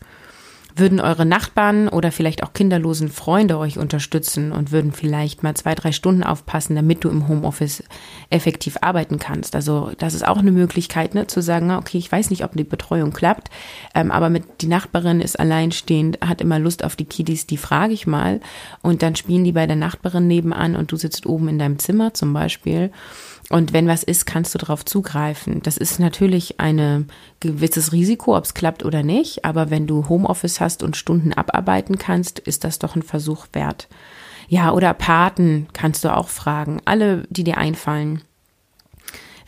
Würden 0.74 1.00
eure 1.00 1.26
Nachbarn 1.26 1.88
oder 1.88 2.12
vielleicht 2.12 2.42
auch 2.42 2.52
kinderlosen 2.52 3.08
Freunde 3.08 3.58
euch 3.58 3.78
unterstützen 3.78 4.52
und 4.52 4.72
würden 4.72 4.92
vielleicht 4.92 5.42
mal 5.42 5.54
zwei, 5.54 5.74
drei 5.74 5.92
Stunden 5.92 6.22
aufpassen, 6.22 6.74
damit 6.76 7.04
du 7.04 7.10
im 7.10 7.28
Homeoffice 7.28 7.82
effektiv 8.30 8.78
arbeiten 8.80 9.18
kannst? 9.18 9.54
Also 9.54 9.92
das 9.98 10.14
ist 10.14 10.26
auch 10.26 10.38
eine 10.38 10.52
Möglichkeit, 10.52 11.14
ne, 11.14 11.26
zu 11.26 11.42
sagen, 11.42 11.70
okay, 11.70 11.98
ich 11.98 12.10
weiß 12.10 12.30
nicht, 12.30 12.44
ob 12.44 12.56
die 12.56 12.64
Betreuung 12.64 13.12
klappt, 13.12 13.50
ähm, 13.94 14.10
aber 14.10 14.30
mit 14.30 14.62
die 14.62 14.66
Nachbarin 14.66 15.20
ist 15.20 15.38
alleinstehend, 15.38 16.18
hat 16.20 16.40
immer 16.40 16.58
Lust 16.58 16.84
auf 16.84 16.96
die 16.96 17.06
Kiddies, 17.06 17.46
die 17.46 17.56
frage 17.56 17.92
ich 17.92 18.06
mal 18.06 18.40
und 18.80 19.02
dann 19.02 19.16
spielen 19.16 19.44
die 19.44 19.52
bei 19.52 19.66
der 19.66 19.76
Nachbarin 19.76 20.26
nebenan 20.26 20.76
und 20.76 20.92
du 20.92 20.96
sitzt 20.96 21.26
oben 21.26 21.48
in 21.48 21.58
deinem 21.58 21.78
Zimmer 21.78 22.14
zum 22.14 22.32
Beispiel. 22.32 22.90
Und 23.52 23.74
wenn 23.74 23.86
was 23.86 24.02
ist, 24.02 24.24
kannst 24.24 24.54
du 24.54 24.58
darauf 24.58 24.82
zugreifen. 24.82 25.60
Das 25.62 25.76
ist 25.76 26.00
natürlich 26.00 26.58
ein 26.58 27.06
gewisses 27.40 27.92
Risiko, 27.92 28.34
ob 28.34 28.44
es 28.44 28.54
klappt 28.54 28.82
oder 28.82 29.02
nicht. 29.02 29.44
Aber 29.44 29.68
wenn 29.68 29.86
du 29.86 30.08
Homeoffice 30.08 30.58
hast 30.58 30.82
und 30.82 30.96
Stunden 30.96 31.34
abarbeiten 31.34 31.98
kannst, 31.98 32.38
ist 32.38 32.64
das 32.64 32.78
doch 32.78 32.96
ein 32.96 33.02
Versuch 33.02 33.46
wert. 33.52 33.88
Ja, 34.48 34.72
oder 34.72 34.94
Paten 34.94 35.68
kannst 35.74 36.02
du 36.02 36.16
auch 36.16 36.28
fragen. 36.28 36.80
Alle, 36.86 37.24
die 37.28 37.44
dir 37.44 37.58
einfallen. 37.58 38.22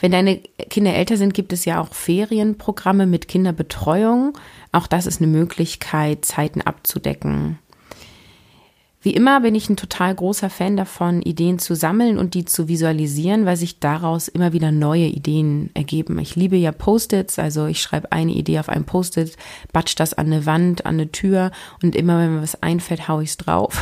Wenn 0.00 0.12
deine 0.12 0.36
Kinder 0.68 0.92
älter 0.92 1.16
sind, 1.16 1.32
gibt 1.32 1.54
es 1.54 1.64
ja 1.64 1.80
auch 1.80 1.94
Ferienprogramme 1.94 3.06
mit 3.06 3.26
Kinderbetreuung. 3.26 4.36
Auch 4.70 4.86
das 4.86 5.06
ist 5.06 5.22
eine 5.22 5.30
Möglichkeit, 5.30 6.26
Zeiten 6.26 6.60
abzudecken. 6.60 7.58
Wie 9.04 9.12
immer 9.12 9.42
bin 9.42 9.54
ich 9.54 9.68
ein 9.68 9.76
total 9.76 10.14
großer 10.14 10.48
Fan 10.48 10.78
davon, 10.78 11.20
Ideen 11.20 11.58
zu 11.58 11.74
sammeln 11.74 12.16
und 12.16 12.32
die 12.32 12.46
zu 12.46 12.68
visualisieren, 12.68 13.44
weil 13.44 13.58
sich 13.58 13.78
daraus 13.78 14.28
immer 14.28 14.54
wieder 14.54 14.72
neue 14.72 15.04
Ideen 15.04 15.68
ergeben. 15.74 16.18
Ich 16.20 16.36
liebe 16.36 16.56
ja 16.56 16.72
Post-its, 16.72 17.38
also 17.38 17.66
ich 17.66 17.82
schreibe 17.82 18.12
eine 18.12 18.32
Idee 18.32 18.60
auf 18.60 18.70
ein 18.70 18.84
Post-it, 18.84 19.36
batsch 19.74 19.94
das 19.96 20.14
an 20.14 20.28
eine 20.28 20.46
Wand, 20.46 20.86
an 20.86 20.94
eine 20.94 21.12
Tür 21.12 21.50
und 21.82 21.94
immer 21.94 22.18
wenn 22.18 22.36
mir 22.36 22.42
was 22.42 22.62
einfällt, 22.62 23.06
hau 23.06 23.20
ich 23.20 23.28
es 23.28 23.36
drauf. 23.36 23.78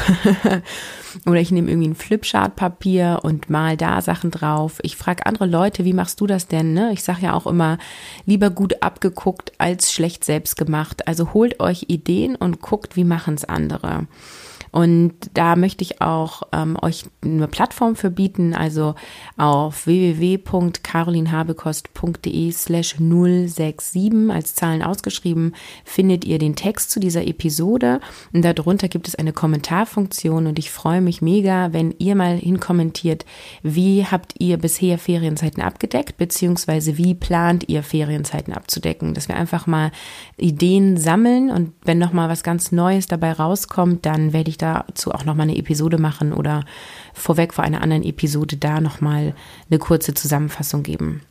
Oder 1.27 1.41
ich 1.41 1.53
nehme 1.53 1.71
irgendwie 1.71 1.91
ein 1.91 1.95
Flipchart-Papier 1.95 3.21
und 3.23 3.49
mal 3.49 3.77
da 3.77 4.01
Sachen 4.01 4.33
drauf. 4.33 4.81
Ich 4.83 4.97
frage 4.97 5.25
andere 5.27 5.47
Leute, 5.47 5.85
wie 5.85 5.93
machst 5.93 6.21
du 6.21 6.27
das 6.27 6.49
denn? 6.49 6.73
Ne? 6.73 6.91
Ich 6.93 7.05
sage 7.05 7.23
ja 7.23 7.35
auch 7.35 7.47
immer, 7.47 7.79
lieber 8.27 8.51
gut 8.51 8.83
abgeguckt 8.83 9.53
als 9.59 9.93
schlecht 9.93 10.25
selbst 10.25 10.57
gemacht. 10.57 11.07
Also 11.07 11.33
holt 11.33 11.61
euch 11.61 11.85
Ideen 11.87 12.35
und 12.35 12.61
guckt, 12.61 12.97
wie 12.97 13.05
machen 13.05 13.35
es 13.35 13.45
andere. 13.45 14.09
Und 14.73 15.13
da 15.35 15.55
möchte 15.55 15.85
ich 15.85 16.01
auch 16.01 16.43
ähm, 16.51 16.77
euch 16.81 17.05
eine 17.23 17.47
Plattform 17.47 17.95
für 17.95 18.11
bieten, 18.11 18.55
also 18.55 18.95
auf 19.37 19.87
www.carolinhabekost.de 19.87 22.53
slash 22.53 22.97
067 22.97 24.31
als 24.31 24.55
Zahlen 24.55 24.83
ausgeschrieben 24.83 25.55
findet 25.85 26.25
ihr 26.25 26.39
den 26.39 26.57
Text 26.57 26.91
zu 26.91 27.01
dieser 27.01 27.27
Episode. 27.27 28.01
Und 28.33 28.47
darunter 28.47 28.89
gibt 28.89 29.09
es 29.09 29.15
eine 29.15 29.35
Kommentarfunktion 29.35 30.47
und 30.47 30.59
ich 30.59 30.71
freue 30.71 31.03
mich 31.03 31.21
mega, 31.21 31.75
wenn 31.75 31.95
ihr 31.99 32.15
mal 32.15 32.39
hinkommentiert, 32.39 33.27
wie 33.63 34.07
habt 34.07 34.37
ihr 34.39 34.57
bisher 34.57 34.97
Ferienzeiten 34.97 35.63
abgedeckt, 35.63 36.17
beziehungsweise 36.17 36.97
wie 36.97 37.15
plant 37.15 37.69
ihr 37.69 37.83
Ferienzeiten 37.83 38.55
abzudecken, 38.55 39.13
dass 39.13 39.29
wir 39.29 39.37
einfach 39.37 39.67
mal 39.67 39.93
Ideen 40.39 40.97
sammeln 40.97 41.51
und 41.51 41.75
wenn 41.85 41.99
nochmal 41.99 42.31
was 42.31 42.43
ganz 42.43 42.73
Neues 42.73 43.07
dabei 43.07 43.33
rauskommt, 43.33 44.07
dann 44.07 44.33
werde 44.33 44.49
ich 44.49 44.62
dazu 44.63 45.13
auch 45.13 45.25
nochmal 45.25 45.49
eine 45.49 45.59
Episode 45.59 45.99
machen 45.99 46.33
oder 46.33 46.65
vorweg 47.13 47.53
vor 47.53 47.65
einer 47.65 47.83
anderen 47.83 48.05
Episode 48.05 48.57
da 48.57 48.81
nochmal 48.81 49.35
eine 49.69 49.79
kurze 49.79 50.15
Zusammenfassung 50.15 50.83
geben. 50.83 51.23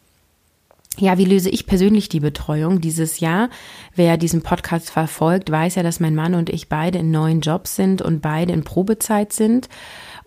Ja, 0.98 1.18
wie 1.18 1.26
löse 1.26 1.50
ich 1.50 1.66
persönlich 1.66 2.10
die 2.10 2.20
Betreuung 2.20 2.82
dieses 2.82 3.22
Jahr? 3.22 3.50
Wer 3.96 4.18
diesen 4.18 4.42
Podcast 4.42 4.90
verfolgt, 4.90 5.50
weiß 5.50 5.76
ja, 5.76 5.84
dass 5.84 6.02
mein 6.02 6.16
Mann 6.16 6.36
und 6.36 6.50
ich 6.50 6.68
beide 6.68 7.00
in 7.00 7.12
neuen 7.12 7.40
Jobs 7.40 7.78
sind 7.78 8.02
und 8.02 8.22
beide 8.22 8.52
in 8.52 8.66
Probezeit 8.66 9.32
sind. 9.32 9.70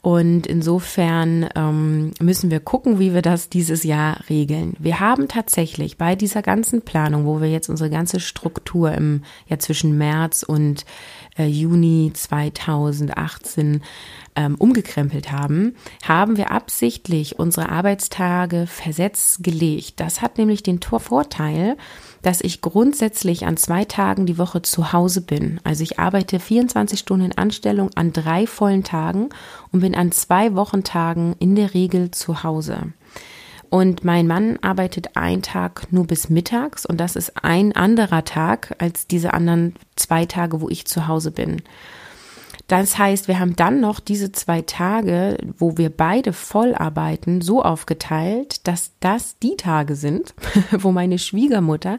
Und 0.05 0.47
insofern 0.47 1.49
ähm, 1.55 2.11
müssen 2.21 2.51
wir 2.51 2.61
gucken, 2.61 2.99
wie 2.99 3.15
wir 3.15 3.23
das 3.23 3.49
dieses 3.49 3.85
Jahr 3.85 4.19
regeln. 4.29 4.75
Wir 4.79 5.01
haben 5.01 5.29
tatsächlich 5.29 5.97
bei 5.97 6.15
dieser 6.15 6.43
ganzen 6.43 6.83
Planung, 6.83 7.25
wo 7.25 7.41
wir 7.41 7.51
jetzt 7.51 7.71
unsere 7.71 7.89
ganze 7.89 8.21
Struktur 8.21 8.93
im 8.93 9.23
ja 9.49 9.59
zwischen 9.59 9.97
März 9.97 10.43
und 10.43 10.85
äh, 11.39 11.47
Juni 11.47 12.11
2018 12.13 13.83
ähm, 14.37 14.57
umgekrempelt 14.57 15.33
haben, 15.33 15.77
haben 16.07 16.37
wir 16.37 16.51
absichtlich 16.51 17.39
unsere 17.39 17.69
Arbeitstage 17.69 18.67
versetzt 18.67 19.43
gelegt. 19.45 20.01
Das 20.01 20.23
hat 20.23 20.39
nämlich 20.39 20.63
den 20.63 20.81
Vorteil, 20.81 21.77
dass 22.23 22.41
ich 22.41 22.61
grundsätzlich 22.61 23.47
an 23.47 23.57
zwei 23.57 23.85
Tagen 23.85 24.27
die 24.27 24.39
Woche 24.39 24.63
zu 24.63 24.93
Hause 24.93 25.21
bin. 25.21 25.61
Also 25.65 25.83
ich 25.83 25.99
arbeite 25.99 26.41
24 26.41 26.99
Stunden 26.99 27.27
in 27.27 27.39
Anstellung 27.39 27.91
an 27.95 28.13
drei 28.13 28.47
vollen 28.47 28.83
Tagen 28.83 29.29
und 29.73 29.81
bin 29.81 29.95
an 29.95 30.13
zwei 30.13 30.55
Wochentagen 30.55 31.37
in 31.39 31.55
der 31.55 31.75
Regel 31.75 32.11
zu 32.11 32.43
Hause. 32.43 32.93
Und 33.71 34.05
mein 34.05 34.29
Mann 34.29 34.59
arbeitet 34.63 35.17
einen 35.17 35.43
Tag 35.43 35.93
nur 35.93 36.07
bis 36.07 36.31
mittags 36.31 36.87
und 36.87 36.99
das 36.99 37.17
ist 37.17 37.45
ein 37.45 37.75
anderer 37.75 38.25
Tag 38.25 38.77
als 38.79 39.09
diese 39.09 39.35
anderen 39.35 39.75
zwei 39.97 40.27
Tage, 40.27 40.61
wo 40.61 40.69
ich 40.69 40.87
zu 40.87 41.09
Hause 41.09 41.33
bin. 41.33 41.63
Das 42.67 42.97
heißt, 42.97 43.29
wir 43.29 43.39
haben 43.39 43.57
dann 43.57 43.81
noch 43.81 44.01
diese 44.01 44.33
zwei 44.33 44.63
Tage, 44.63 45.37
wo 45.59 45.77
wir 45.77 45.91
beide 45.91 46.33
voll 46.33 46.75
arbeiten, 46.75 47.43
so 47.43 47.63
aufgeteilt, 47.63 48.67
dass 48.67 48.93
das 49.01 49.39
die 49.39 49.57
Tage 49.57 49.97
sind, 49.97 50.35
wo 50.71 50.91
meine 50.91 51.19
Schwiegermutter 51.19 51.99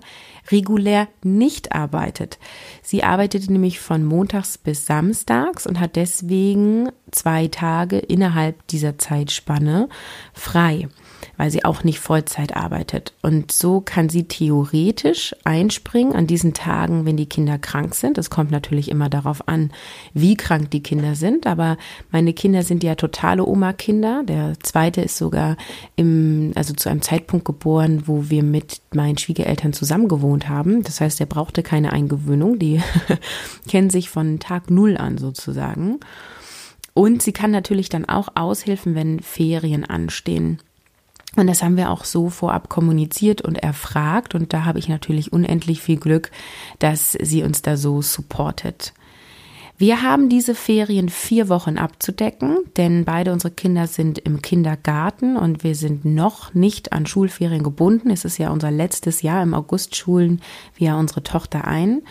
regulär 0.51 1.07
nicht 1.23 1.73
arbeitet. 1.73 2.39
Sie 2.81 3.03
arbeitet 3.03 3.49
nämlich 3.49 3.79
von 3.79 4.03
montags 4.03 4.57
bis 4.57 4.87
samstags 4.87 5.67
und 5.67 5.79
hat 5.79 5.95
deswegen 5.95 6.89
zwei 7.11 7.47
Tage 7.47 7.99
innerhalb 7.99 8.65
dieser 8.67 8.97
Zeitspanne 8.97 9.87
frei 10.33 10.89
weil 11.37 11.51
sie 11.51 11.65
auch 11.65 11.83
nicht 11.83 11.99
Vollzeit 11.99 12.55
arbeitet. 12.55 13.13
Und 13.21 13.51
so 13.51 13.81
kann 13.81 14.09
sie 14.09 14.23
theoretisch 14.23 15.35
einspringen 15.43 16.13
an 16.13 16.27
diesen 16.27 16.53
Tagen, 16.53 17.05
wenn 17.05 17.17
die 17.17 17.25
Kinder 17.25 17.57
krank 17.57 17.95
sind. 17.95 18.17
Es 18.17 18.29
kommt 18.29 18.51
natürlich 18.51 18.89
immer 18.89 19.09
darauf 19.09 19.47
an, 19.47 19.71
wie 20.13 20.35
krank 20.35 20.71
die 20.71 20.83
Kinder 20.83 21.15
sind. 21.15 21.47
Aber 21.47 21.77
meine 22.11 22.33
Kinder 22.33 22.63
sind 22.63 22.83
ja 22.83 22.95
totale 22.95 23.45
Oma-Kinder. 23.45 24.23
Der 24.23 24.53
zweite 24.61 25.01
ist 25.01 25.17
sogar 25.17 25.57
im, 25.95 26.51
also 26.55 26.73
zu 26.73 26.89
einem 26.89 27.01
Zeitpunkt 27.01 27.45
geboren, 27.45 28.03
wo 28.05 28.29
wir 28.29 28.43
mit 28.43 28.81
meinen 28.93 29.17
Schwiegereltern 29.17 29.73
zusammen 29.73 30.07
gewohnt 30.07 30.49
haben. 30.49 30.83
Das 30.83 31.01
heißt, 31.01 31.19
er 31.19 31.25
brauchte 31.25 31.63
keine 31.63 31.93
Eingewöhnung. 31.93 32.59
Die 32.59 32.81
kennen 33.67 33.89
sich 33.89 34.09
von 34.09 34.39
Tag 34.39 34.69
Null 34.69 34.97
an 34.97 35.17
sozusagen. 35.17 35.99
Und 36.95 37.21
sie 37.21 37.33
kann 37.33 37.51
natürlich 37.51 37.89
dann 37.89 38.05
auch 38.05 38.29
aushelfen, 38.35 38.95
wenn 38.95 39.19
Ferien 39.19 39.83
anstehen. 39.83 40.59
Und 41.35 41.47
das 41.47 41.63
haben 41.63 41.77
wir 41.77 41.89
auch 41.89 42.05
so 42.05 42.29
vorab 42.29 42.69
kommuniziert 42.69 43.41
und 43.41 43.57
erfragt. 43.57 44.35
Und 44.35 44.53
da 44.53 44.65
habe 44.65 44.79
ich 44.79 44.87
natürlich 44.87 45.33
unendlich 45.33 45.81
viel 45.81 45.97
Glück, 45.97 46.31
dass 46.79 47.11
sie 47.11 47.43
uns 47.43 47.61
da 47.61 47.77
so 47.77 48.01
supportet. 48.01 48.93
Wir 49.77 50.01
haben 50.01 50.29
diese 50.29 50.55
Ferien 50.55 51.09
vier 51.09 51.49
Wochen 51.49 51.77
abzudecken, 51.77 52.59
denn 52.77 53.03
beide 53.03 53.33
unsere 53.33 53.53
Kinder 53.53 53.87
sind 53.87 54.19
im 54.19 54.41
Kindergarten 54.41 55.35
und 55.35 55.65
wir 55.65 55.75
sind 55.75 56.05
noch 56.05 56.53
nicht 56.53 56.93
an 56.93 57.05
Schulferien 57.05 57.61
gebunden. 57.61 58.09
Es 58.09 58.23
ist 58.23 58.37
ja 58.37 58.51
unser 58.51 58.71
letztes 58.71 59.21
Jahr. 59.21 59.43
Im 59.43 59.53
August 59.53 59.97
schulen 59.97 60.39
wir 60.77 60.95
unsere 60.95 61.23
Tochter 61.23 61.65
ein. 61.65 62.03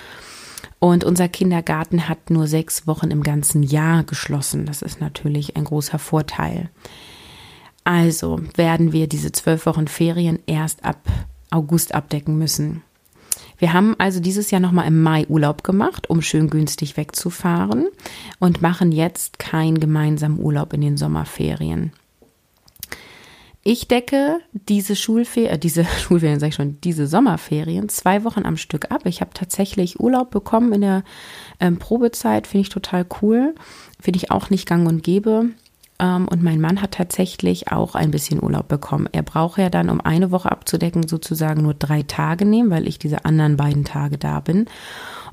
Und 0.79 1.05
unser 1.05 1.29
Kindergarten 1.29 2.07
hat 2.07 2.29
nur 2.29 2.47
sechs 2.47 2.87
Wochen 2.87 3.11
im 3.11 3.23
ganzen 3.23 3.63
Jahr 3.63 4.05
geschlossen. 4.05 4.67
Das 4.67 4.83
ist 4.83 5.01
natürlich 5.01 5.57
ein 5.57 5.65
großer 5.65 5.99
Vorteil. 5.99 6.69
Also 7.85 8.41
werden 8.57 8.93
wir 8.93 9.07
diese 9.07 9.31
zwölf 9.33 9.67
Wochen 9.67 9.89
Ferien 9.89 10.39
erst 10.47 10.85
ab 10.85 11.01
August 11.51 11.95
abdecken 11.95 12.39
müssen. 12.39 12.83
Wir 13.59 13.73
haben 13.73 13.95
also 13.99 14.21
dieses 14.21 14.51
Jahr 14.51 14.61
nochmal 14.61 14.89
im 14.89 15.03
Mai 15.03 15.27
Urlaub 15.29 15.63
gemacht, 15.63 16.11
um 16.11 16.23
schön 16.23 16.51
günstig 16.51 16.97
wegzufahren 16.97 17.87
und 18.39 18.63
machen 18.63 18.91
jetzt 18.91 19.39
keinen 19.39 19.79
gemeinsamen 19.79 20.41
Urlaub 20.41 20.73
in 20.73 20.81
den 20.81 20.97
Sommerferien. 20.97 21.93
Ich 23.67 23.89
decke 23.89 24.41
diese 24.53 24.95
Schulferien, 24.95 25.55
äh, 25.55 25.59
diese 25.59 25.85
Schulferien, 26.01 26.39
sag 26.39 26.49
ich 26.49 26.55
schon, 26.55 26.81
diese 26.83 27.07
Sommerferien 27.07 27.89
zwei 27.89 28.25
Wochen 28.25 28.45
am 28.45 28.59
Stück 28.59 28.91
ab. 28.91 29.07
Ich 29.07 29.21
habe 29.21 29.31
tatsächlich 29.33 29.99
Urlaub 30.01 30.31
bekommen 30.31 30.73
in 30.75 30.83
der 30.83 31.05
ähm, 31.61 31.79
Probezeit, 31.79 32.47
finde 32.47 32.63
ich 32.63 32.69
total 32.69 33.07
cool. 33.23 33.55
Finde 34.01 34.19
ich 34.19 34.31
auch 34.31 34.51
nicht 34.51 34.67
gang 34.67 34.87
und 34.87 35.03
gäbe. 35.03 35.47
Ähm, 35.99 36.27
und 36.29 36.43
mein 36.43 36.61
Mann 36.61 36.83
hat 36.83 36.93
tatsächlich 36.93 37.71
auch 37.71 37.95
ein 37.95 38.11
bisschen 38.11 38.43
Urlaub 38.43 38.69
bekommen. 38.69 39.09
Er 39.13 39.23
braucht 39.23 39.59
ja 39.59 39.71
dann, 39.71 39.91
um 39.91 40.01
eine 40.01 40.31
Woche 40.31 40.51
abzudecken, 40.51 41.07
sozusagen 41.07 41.63
nur 41.63 41.75
drei 41.75 42.03
Tage 42.03 42.45
nehmen, 42.45 42.71
weil 42.71 42.89
ich 42.89 42.99
diese 42.99 43.25
anderen 43.25 43.57
beiden 43.57 43.85
Tage 43.85 44.19
da 44.19 44.41
bin. 44.41 44.67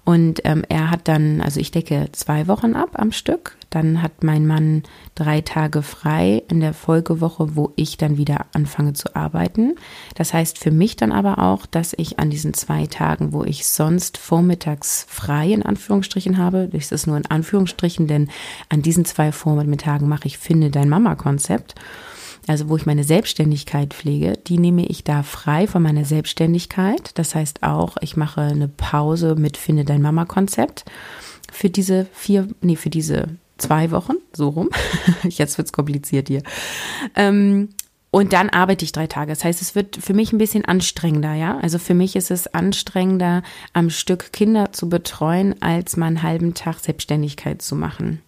Und 0.04 0.42
ähm, 0.46 0.64
er 0.68 0.90
hat 0.90 1.08
dann, 1.08 1.42
also 1.42 1.60
ich 1.60 1.70
decke 1.70 2.10
zwei 2.12 2.48
Wochen 2.48 2.74
ab 2.74 2.92
am 2.94 3.12
Stück. 3.12 3.58
Dann 3.70 4.02
hat 4.02 4.24
mein 4.24 4.48
Mann 4.48 4.84
drei 5.16 5.42
Tage 5.42 5.84
frei 5.84 6.44
in 6.50 6.60
der 6.60 6.74
Folgewoche, 6.74 7.56
wo 7.56 7.72
ich 7.76 7.98
dann 7.98 8.18
wieder 8.18 8.48
anfange 8.54 8.94
zu 8.94 9.16
arbeiten. 9.16 9.76
Das 10.16 10.34
heißt 10.34 10.58
für 10.58 10.72
mich 10.72 10.96
dann 10.96 11.12
aber 11.12 11.40
auch, 11.40 11.66
dass 11.66 11.94
ich 11.96 12.20
an 12.20 12.30
diesen 12.32 12.54
zwei 12.54 12.88
Tagen, 12.88 13.32
wo 13.32 13.44
ich 13.44 13.68
sonst 13.68 14.18
vormittags 14.18 15.06
frei 15.08 15.52
in 15.52 15.64
Anführungsstrichen 15.64 16.38
habe, 16.38 16.68
das 16.72 16.92
ist 16.92 17.06
nur 17.08 17.18
in 17.18 17.28
Anführungsstrichen, 17.28 18.08
denn 18.08 18.30
an 18.70 18.82
diesen 18.82 19.06
zwei 19.06 19.32
Vormittagen 19.32 20.10
mache 20.10 20.28
ich 20.28 20.38
Finde 20.38 20.72
dein 20.72 20.90
Mama-Konzept 20.90 21.76
also 22.48 22.70
wo 22.70 22.78
ich 22.78 22.86
meine 22.86 23.04
Selbstständigkeit 23.04 23.94
pflege, 23.94 24.34
die 24.48 24.58
nehme 24.58 24.86
ich 24.86 25.04
da 25.04 25.24
frei 25.24 25.68
von 25.68 25.84
meiner 25.84 26.06
Selbstständigkeit. 26.06 27.12
Das 27.16 27.36
heißt 27.36 27.64
auch, 27.64 27.98
ich 28.02 28.18
mache 28.18 28.42
eine 28.42 28.68
Pause 28.68 29.36
mit 29.36 29.58
Finde 29.58 29.86
dein 29.86 30.02
Mama-Konzept 30.02 30.86
für 31.52 31.70
diese 31.70 32.08
vier, 32.14 32.48
nee, 32.62 32.76
für 32.76 32.90
diese 32.90 33.28
zwei 33.58 33.92
Wochen, 33.92 34.14
so 34.34 34.50
rum. 34.50 34.70
Jetzt 35.24 35.58
wird's 35.58 35.74
kompliziert 35.74 36.30
hier. 36.30 36.42
Ähm, 37.16 37.70
und 38.10 38.34
dann 38.34 38.50
arbeite 38.50 38.84
ich 38.84 38.92
drei 38.92 39.08
Tage. 39.08 39.32
Das 39.32 39.46
heißt, 39.46 39.62
es 39.62 39.74
wird 39.74 39.96
für 39.96 40.14
mich 40.14 40.34
ein 40.34 40.38
bisschen 40.38 40.66
anstrengender, 40.66 41.34
ja. 41.34 41.58
Also 41.60 41.80
für 41.80 41.94
mich 41.94 42.18
ist 42.18 42.30
es 42.30 42.48
anstrengender, 42.54 43.42
am 43.72 43.90
Stück 43.90 44.34
Kinder 44.34 44.74
zu 44.74 44.90
betreuen, 44.90 45.62
als 45.62 45.96
mal 45.96 46.08
einen 46.08 46.24
halben 46.24 46.54
Tag 46.54 46.80
Selbstständigkeit 46.80 47.62
zu 47.62 47.76
machen. 47.76 48.22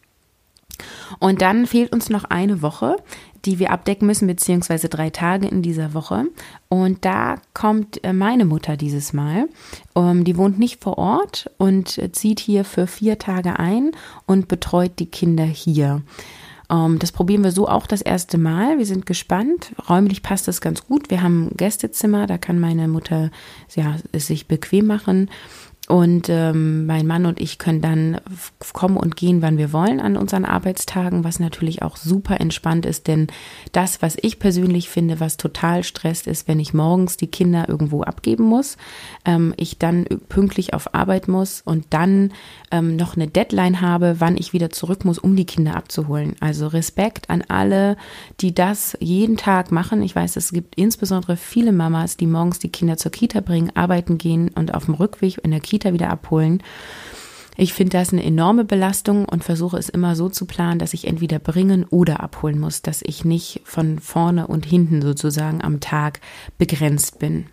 Und 1.20 1.42
dann 1.42 1.65
fehlt 1.65 1.94
uns 1.94 2.10
noch 2.10 2.25
eine 2.25 2.62
Woche, 2.62 2.98
die 3.46 3.60
wir 3.60 3.72
abdecken 3.72 4.08
müssen, 4.08 4.27
beziehungsweise 4.27 4.89
drei 4.89 5.10
Tage 5.10 5.48
in 5.48 5.62
dieser 5.62 5.94
Woche. 5.94 6.25
Und 6.70 7.03
da 7.03 7.36
kommt 7.53 8.03
äh, 8.03 8.13
meine 8.13 8.46
Mutter 8.46 8.77
dieses 8.77 9.13
Mal. 9.13 9.48
Um, 9.94 10.24
die 10.24 10.38
wohnt 10.38 10.60
nicht 10.60 10.82
vor 10.82 10.98
Ort 10.98 11.51
und 11.58 12.01
zieht 12.13 12.39
hier 12.39 12.65
für 12.65 12.88
vier 12.88 13.20
Tage 13.20 13.60
ein 13.60 13.92
und 14.25 14.48
betreut 14.48 14.94
die 15.00 15.08
Kinder 15.08 15.44
hier. 15.44 16.01
Um, 16.70 16.98
das 17.00 17.12
probieren 17.12 17.44
wir 17.44 17.51
so 17.51 17.68
auch 17.68 17.86
das 17.86 18.01
erste 18.01 18.38
Mal. 18.38 18.77
Wir 18.77 18.86
sind 18.86 19.06
gespannt. 19.06 19.74
Räumlich 19.89 20.24
passt 20.24 20.48
das 20.48 20.62
ganz 20.62 20.88
gut. 20.88 21.10
Wir 21.10 21.22
haben 21.22 21.48
ein 21.48 21.58
Gästezimmer, 21.58 22.27
da 22.27 22.38
kann 22.38 22.60
meine 22.60 22.88
Mutter 22.88 23.30
ja, 23.75 23.98
es 24.13 24.27
sich 24.27 24.48
bequem 24.48 24.88
machen. 24.88 25.30
Und 25.89 26.29
ähm, 26.29 26.85
mein 26.85 27.05
Mann 27.05 27.25
und 27.25 27.41
ich 27.41 27.57
können 27.57 27.81
dann 27.81 28.21
kommen 28.71 28.95
und 28.95 29.17
gehen, 29.17 29.41
wann 29.41 29.57
wir 29.57 29.73
wollen 29.73 29.99
an 29.99 30.15
unseren 30.15 30.45
Arbeitstagen, 30.45 31.25
was 31.25 31.41
natürlich 31.41 31.81
auch 31.81 31.97
super 31.97 32.39
entspannt 32.39 32.85
ist, 32.85 33.07
denn 33.09 33.27
das, 33.73 34.01
was 34.01 34.15
ich 34.21 34.39
persönlich 34.39 34.87
finde, 34.87 35.19
was 35.19 35.35
total 35.35 35.83
stresst, 35.83 36.25
ist, 36.27 36.47
wenn 36.47 36.61
ich 36.61 36.73
morgens 36.73 37.17
die 37.17 37.27
Kinder 37.27 37.67
irgendwo 37.67 38.01
abgeben 38.01 38.45
muss, 38.45 38.77
ähm, 39.25 39.53
ich 39.57 39.77
dann 39.77 40.05
pünktlich 40.29 40.73
auf 40.73 40.95
Arbeit 40.95 41.27
muss 41.27 41.61
und 41.65 41.87
dann 41.89 42.31
ähm, 42.71 42.95
noch 42.95 43.17
eine 43.17 43.27
Deadline 43.27 43.81
habe, 43.81 44.15
wann 44.19 44.37
ich 44.37 44.53
wieder 44.53 44.69
zurück 44.69 45.03
muss, 45.03 45.19
um 45.19 45.35
die 45.35 45.45
Kinder 45.45 45.75
abzuholen. 45.75 46.37
Also 46.39 46.67
Respekt 46.67 47.29
an 47.29 47.43
alle, 47.49 47.97
die 48.39 48.55
das 48.55 48.97
jeden 49.01 49.35
Tag 49.35 49.73
machen. 49.73 50.01
Ich 50.01 50.15
weiß, 50.15 50.37
es 50.37 50.53
gibt 50.53 50.75
insbesondere 50.75 51.35
viele 51.35 51.73
Mamas, 51.73 52.15
die 52.15 52.27
morgens 52.27 52.59
die 52.59 52.71
Kinder 52.71 52.95
zur 52.95 53.11
Kita 53.11 53.41
bringen, 53.41 53.71
arbeiten 53.75 54.17
gehen 54.17 54.49
und 54.55 54.73
auf 54.73 54.85
dem 54.85 54.93
Rückweg 54.93 55.43
in 55.43 55.51
der 55.51 55.59
Kita 55.59 55.73
Kita 55.74 55.92
wieder 55.92 56.12
abholen. 56.12 56.62
Ich 57.58 57.74
finde 57.74 57.98
das 57.98 58.13
eine 58.13 58.24
enorme 58.24 58.63
Belastung 58.63 59.25
und 59.25 59.44
versuche 59.44 59.77
es 59.77 59.89
immer 59.89 60.15
so 60.15 60.30
zu 60.30 60.46
planen, 60.46 60.77
dass 60.77 60.94
ich 60.94 61.08
entweder 61.08 61.39
bringen 61.39 61.84
oder 61.89 62.20
abholen 62.20 62.60
muss, 62.60 62.84
dass 62.84 63.01
ich 63.01 63.25
nicht 63.25 63.62
von 63.63 63.98
vorne 63.98 64.46
und 64.46 64.68
hinten 64.68 65.01
sozusagen 65.01 65.63
am 65.63 65.80
Tag 65.80 66.20
begrenzt 66.60 67.18
bin. 67.18 67.48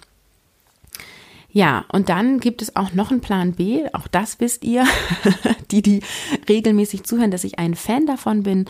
Ja, 1.50 1.86
und 1.90 2.10
dann 2.10 2.40
gibt 2.40 2.60
es 2.60 2.76
auch 2.76 2.92
noch 2.92 3.10
einen 3.10 3.22
Plan 3.22 3.52
B, 3.52 3.86
auch 3.94 4.06
das 4.06 4.38
wisst 4.38 4.64
ihr, 4.64 4.84
die, 5.70 5.80
die 5.80 6.02
regelmäßig 6.46 7.04
zuhören, 7.04 7.30
dass 7.30 7.44
ich 7.44 7.58
ein 7.58 7.74
Fan 7.74 8.04
davon 8.06 8.42
bin, 8.42 8.66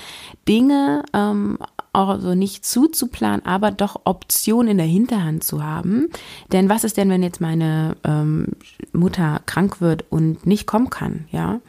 Dinge 0.49 1.03
ähm, 1.13 1.59
also 1.93 2.35
nicht 2.35 2.65
zuzuplanen, 2.65 3.45
aber 3.45 3.71
doch 3.71 4.03
Optionen 4.05 4.69
in 4.69 4.79
der 4.79 4.87
Hinterhand 4.87 5.45
zu 5.45 5.63
haben. 5.65 6.09
Denn 6.53 6.69
was 6.69 6.85
ist 6.85 6.97
denn, 6.97 7.11
wenn 7.11 7.23
jetzt 7.23 7.41
meine 7.41 7.97
ähm, 8.05 8.49
Mutter 8.93 9.41
krank 9.47 9.81
wird 9.81 10.05
und 10.11 10.47
nicht 10.47 10.67
kommen 10.67 10.91
kann, 10.91 11.27
ja? 11.31 11.61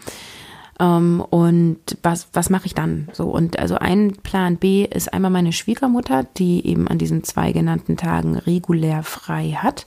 Ähm, 0.79 1.23
und 1.29 1.79
was, 2.01 2.27
was 2.33 2.49
mache 2.49 2.65
ich 2.65 2.73
dann? 2.73 3.07
So, 3.13 3.25
und 3.29 3.59
also 3.59 3.75
ein 3.75 4.13
Plan 4.23 4.57
B 4.57 4.85
ist 4.85 5.13
einmal 5.13 5.31
meine 5.31 5.53
Schwiegermutter, 5.53 6.25
die 6.37 6.65
eben 6.65 6.87
an 6.87 6.97
diesen 6.97 7.23
zwei 7.23 7.51
genannten 7.51 7.97
Tagen 7.97 8.35
regulär 8.37 9.03
frei 9.03 9.51
hat. 9.51 9.85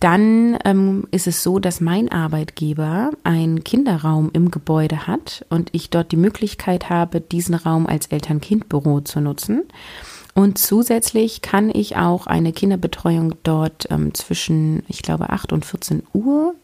Dann 0.00 0.58
ähm, 0.64 1.06
ist 1.10 1.26
es 1.26 1.42
so, 1.42 1.58
dass 1.58 1.80
mein 1.80 2.10
Arbeitgeber 2.10 3.10
einen 3.22 3.64
Kinderraum 3.64 4.30
im 4.32 4.50
Gebäude 4.50 5.06
hat 5.06 5.44
und 5.50 5.70
ich 5.72 5.90
dort 5.90 6.12
die 6.12 6.16
Möglichkeit 6.16 6.90
habe, 6.90 7.20
diesen 7.20 7.54
Raum 7.54 7.86
als 7.86 8.06
Eltern-Kind-Büro 8.06 9.00
zu 9.00 9.20
nutzen. 9.20 9.62
Und 10.34 10.58
zusätzlich 10.58 11.42
kann 11.42 11.70
ich 11.70 11.96
auch 11.96 12.26
eine 12.26 12.52
Kinderbetreuung 12.52 13.34
dort 13.44 13.86
ähm, 13.90 14.14
zwischen, 14.14 14.82
ich 14.88 15.02
glaube, 15.02 15.30
8 15.30 15.52
und 15.52 15.64
14 15.64 16.02
Uhr, 16.12 16.54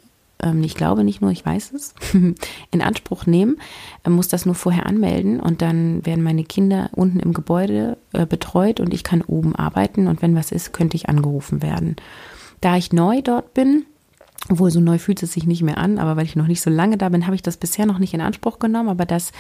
ähm, 0.43 0.63
ich 0.63 0.75
glaube 0.75 1.05
nicht 1.05 1.21
nur, 1.21 1.31
ich 1.31 1.45
weiß 1.45 1.73
es, 1.73 1.95
in 2.71 2.83
Anspruch 2.83 3.27
nehmen, 3.27 3.59
äh, 4.05 4.11
muss 4.11 4.29
das 4.29 4.47
nur 4.47 4.55
vorher 4.55 4.87
anmelden 4.87 5.41
und 5.41 5.63
dann 5.63 6.05
werden 6.05 6.25
meine 6.25 6.45
Kinder 6.45 6.91
unten 6.93 7.21
im 7.21 7.33
Gebäude 7.33 7.97
äh, 8.13 8.27
betreut 8.27 8.81
und 8.81 8.93
ich 8.93 9.05
kann 9.05 9.23
oben 9.23 9.55
arbeiten 9.55 10.09
und 10.09 10.23
wenn 10.23 10.35
was 10.35 10.53
ist, 10.53 10.73
könnte 10.73 10.97
ich 10.97 11.09
angerufen 11.09 11.63
werden. 11.63 11.97
Da 12.61 12.77
ich 12.77 12.93
neu 12.93 13.23
dort 13.23 13.55
bin, 13.55 13.87
obwohl 14.49 14.71
so 14.71 14.81
neu 14.81 14.99
fühlt 14.99 15.23
es 15.23 15.33
sich 15.33 15.47
nicht 15.47 15.63
mehr 15.63 15.79
an, 15.79 15.99
aber 15.99 16.17
weil 16.17 16.25
ich 16.25 16.37
noch 16.37 16.47
nicht 16.47 16.61
so 16.61 16.71
lange 16.71 16.97
da 16.97 17.09
bin, 17.09 17.27
habe 17.27 17.37
ich 17.37 17.43
das 17.43 17.57
bisher 17.57 17.87
noch 17.87 17.99
nicht 17.99 18.15
in 18.15 18.21
Anspruch 18.21 18.59
genommen. 18.59 18.89
Aber 18.89 19.07
das 19.07 19.33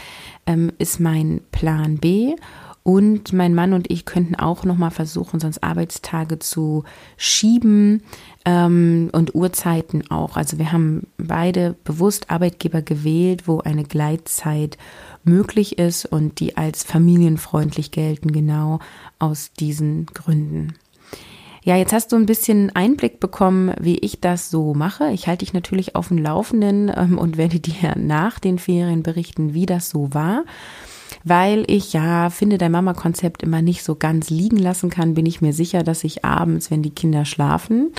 ähm, 0.46 0.72
ist 0.78 1.00
mein 1.00 1.40
Plan 1.50 1.98
B. 1.98 2.36
Und 2.82 3.34
mein 3.34 3.54
Mann 3.54 3.74
und 3.74 3.90
ich 3.90 4.06
könnten 4.06 4.36
auch 4.36 4.64
noch 4.64 4.76
mal 4.76 4.90
versuchen, 4.90 5.38
sonst 5.38 5.62
Arbeitstage 5.62 6.38
zu 6.38 6.84
schieben 7.18 8.02
ähm, 8.46 9.10
und 9.12 9.34
Uhrzeiten 9.34 10.10
auch. 10.10 10.36
Also 10.38 10.58
wir 10.58 10.72
haben 10.72 11.06
beide 11.18 11.76
bewusst 11.84 12.30
Arbeitgeber 12.30 12.80
gewählt, 12.80 13.46
wo 13.46 13.58
eine 13.60 13.84
Gleitzeit 13.84 14.78
möglich 15.24 15.78
ist 15.78 16.06
und 16.06 16.40
die 16.40 16.56
als 16.56 16.82
familienfreundlich 16.82 17.90
gelten, 17.90 18.32
genau 18.32 18.78
aus 19.18 19.52
diesen 19.52 20.06
Gründen. 20.06 20.72
Ja, 21.62 21.76
jetzt 21.76 21.92
hast 21.92 22.12
du 22.12 22.16
ein 22.16 22.26
bisschen 22.26 22.74
Einblick 22.74 23.20
bekommen, 23.20 23.74
wie 23.78 23.98
ich 23.98 24.20
das 24.20 24.50
so 24.50 24.72
mache. 24.72 25.10
Ich 25.10 25.26
halte 25.26 25.44
dich 25.44 25.52
natürlich 25.52 25.94
auf 25.94 26.08
dem 26.08 26.18
Laufenden 26.18 26.90
ähm, 26.94 27.18
und 27.18 27.36
werde 27.36 27.60
dir 27.60 27.94
nach 27.96 28.38
den 28.38 28.58
Ferien 28.58 29.02
berichten, 29.02 29.52
wie 29.52 29.66
das 29.66 29.90
so 29.90 30.14
war. 30.14 30.44
Weil 31.22 31.64
ich 31.66 31.92
ja 31.92 32.30
finde, 32.30 32.56
dein 32.56 32.72
Mama-Konzept 32.72 33.42
immer 33.42 33.60
nicht 33.60 33.82
so 33.82 33.94
ganz 33.94 34.30
liegen 34.30 34.56
lassen 34.56 34.88
kann, 34.88 35.14
bin 35.14 35.26
ich 35.26 35.42
mir 35.42 35.52
sicher, 35.52 35.82
dass 35.82 36.04
ich 36.04 36.24
abends, 36.24 36.70
wenn 36.70 36.82
die 36.82 36.94
Kinder 36.94 37.26
schlafen, 37.26 37.92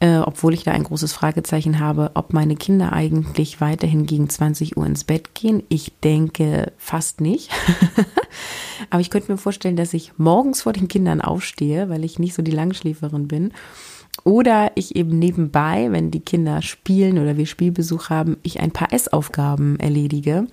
äh, 0.00 0.16
obwohl 0.16 0.54
ich 0.54 0.64
da 0.64 0.72
ein 0.72 0.84
großes 0.84 1.12
Fragezeichen 1.12 1.78
habe, 1.78 2.12
ob 2.14 2.32
meine 2.32 2.56
Kinder 2.56 2.92
eigentlich 2.92 3.60
weiterhin 3.60 4.06
gegen 4.06 4.28
20 4.28 4.76
Uhr 4.76 4.86
ins 4.86 5.04
Bett 5.04 5.34
gehen. 5.34 5.62
Ich 5.68 5.92
denke 6.02 6.72
fast 6.78 7.20
nicht. 7.20 7.50
Aber 8.90 9.00
ich 9.00 9.10
könnte 9.10 9.30
mir 9.30 9.38
vorstellen, 9.38 9.76
dass 9.76 9.92
ich 9.92 10.12
morgens 10.16 10.62
vor 10.62 10.72
den 10.72 10.88
Kindern 10.88 11.20
aufstehe, 11.20 11.90
weil 11.90 12.04
ich 12.04 12.18
nicht 12.18 12.34
so 12.34 12.42
die 12.42 12.50
Langschläferin 12.50 13.28
bin. 13.28 13.52
Oder 14.24 14.72
ich 14.74 14.96
eben 14.96 15.18
nebenbei, 15.18 15.88
wenn 15.90 16.10
die 16.10 16.20
Kinder 16.20 16.62
spielen 16.62 17.18
oder 17.18 17.36
wir 17.36 17.46
Spielbesuch 17.46 18.10
haben, 18.10 18.36
ich 18.42 18.60
ein 18.60 18.70
paar 18.70 18.92
Essaufgaben 18.92 19.78
erledige 19.80 20.46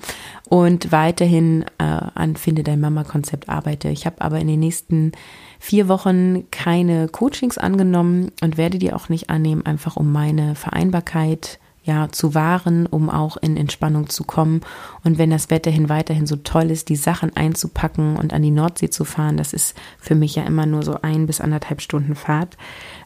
und 0.50 0.92
weiterhin 0.92 1.64
äh, 1.78 1.84
an 1.84 2.36
Finde 2.36 2.64
dein 2.64 2.80
Mama-Konzept 2.80 3.50
arbeite. 3.50 3.90
Ich 3.90 4.06
habe 4.06 4.22
aber 4.22 4.40
in 4.40 4.48
den 4.48 4.60
nächsten 4.60 5.12
vier 5.60 5.88
Wochen 5.88 6.50
keine 6.52 7.08
Coachings 7.08 7.58
angenommen 7.58 8.32
und 8.42 8.58
werde 8.58 8.78
die 8.78 8.94
auch 8.94 9.10
nicht 9.10 9.30
annehmen, 9.30 9.66
einfach 9.66 9.98
um 9.98 10.12
meine 10.12 10.56
Vereinbarkeit 10.56 11.60
ja 11.88 12.10
zu 12.12 12.36
wahren, 12.36 12.86
um 12.86 13.10
auch 13.10 13.38
in 13.38 13.58
Entspannung 13.58 14.10
zu 14.10 14.24
kommen. 14.24 14.62
Und 15.04 15.18
wenn 15.18 15.32
das 15.32 15.50
Wetter 15.50 15.72
hin 15.72 15.90
weiterhin 15.90 16.28
so 16.28 16.36
toll 16.36 16.70
ist, 16.70 16.90
die 16.90 16.96
Sachen 16.96 17.36
einzupacken 17.36 18.18
und 18.18 18.34
an 18.34 18.44
die 18.44 18.52
Nordsee 18.52 18.90
zu 18.90 19.06
fahren, 19.06 19.38
das 19.38 19.54
ist 19.54 19.76
für 20.00 20.14
mich 20.14 20.36
ja 20.36 20.44
immer 20.44 20.66
nur 20.66 20.84
so 20.84 21.00
ein 21.02 21.26
bis 21.26 21.42
anderthalb 21.42 21.82
Stunden 21.82 22.16
Fahrt, 22.16 22.58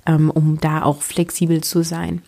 ähm, 0.05 0.29
um 0.29 0.59
da 0.59 0.83
auch 0.83 1.01
flexibel 1.01 1.61
zu 1.61 1.83
sein. 1.83 2.21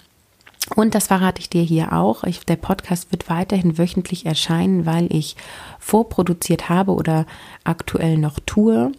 Und 0.75 0.95
das 0.95 1.07
verrate 1.07 1.41
ich 1.41 1.49
dir 1.49 1.61
hier 1.61 1.91
auch. 1.93 2.23
Ich, 2.23 2.45
der 2.45 2.55
Podcast 2.55 3.11
wird 3.11 3.29
weiterhin 3.29 3.77
wöchentlich 3.77 4.25
erscheinen, 4.25 4.85
weil 4.85 5.13
ich 5.13 5.35
vorproduziert 5.77 6.69
habe 6.69 6.93
oder 6.93 7.25
aktuell 7.65 8.17
noch 8.17 8.39
tue. 8.45 8.93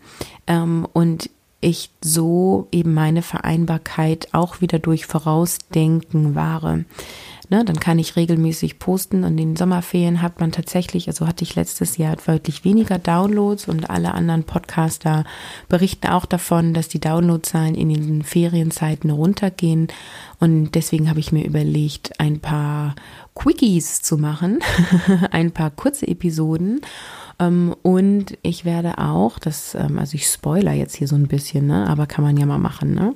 Ähm, 0.47 0.87
und 0.93 1.31
ich 1.65 1.91
so 2.03 2.69
eben 2.73 2.93
meine 2.93 3.23
Vereinbarkeit 3.23 4.29
auch 4.33 4.61
wieder 4.61 4.79
durch 4.79 5.07
Vorausdenken 5.07 6.35
wahre. 6.35 6.85
Ne, 7.55 7.65
dann 7.65 7.79
kann 7.79 8.01
ich 8.01 8.17
regelmäßig 8.17 8.81
posten. 8.81 9.23
Und 9.23 9.39
in 9.39 9.51
den 9.51 9.57
Sommerferien 9.57 10.23
hat 10.23 10.41
man 10.41 10.51
tatsächlich, 10.51 11.07
also 11.07 11.29
hatte 11.29 11.45
ich 11.45 11.55
letztes 11.55 11.99
Jahr 11.99 12.17
deutlich 12.17 12.65
weniger 12.65 12.99
Downloads 12.99 13.69
und 13.69 13.91
alle 13.91 14.13
anderen 14.13 14.43
Podcaster 14.43 15.23
berichten 15.69 16.09
auch 16.09 16.27
davon, 16.27 16.75
dass 16.75 16.89
die 16.89 16.99
Downloadzahlen 16.99 17.77
in 17.77 17.91
den 17.91 18.25
Ferienzeiten 18.25 19.09
runtergehen. 19.11 19.87
Und 20.41 20.73
deswegen 20.73 21.09
habe 21.09 21.21
ich 21.21 21.31
mir 21.31 21.45
überlegt, 21.45 22.19
ein 22.19 22.41
paar 22.41 22.97
Quickies 23.37 24.03
zu 24.03 24.19
machen, 24.19 24.59
ein 25.31 25.53
paar 25.53 25.71
kurze 25.71 26.09
Episoden. 26.09 26.81
Ähm, 27.39 27.73
und 27.83 28.37
ich 28.43 28.65
werde 28.65 28.99
auch, 28.99 29.39
das, 29.39 29.77
ähm, 29.77 30.01
also 30.01 30.17
ich 30.17 30.27
spoiler 30.27 30.73
jetzt 30.73 30.97
hier 30.97 31.07
so 31.07 31.15
ein 31.15 31.29
bisschen, 31.29 31.69
ne, 31.69 31.87
aber 31.89 32.09
kann 32.09 32.25
man 32.25 32.37
ja 32.37 32.47
mal 32.47 32.59
machen, 32.59 32.95
ne? 32.95 33.15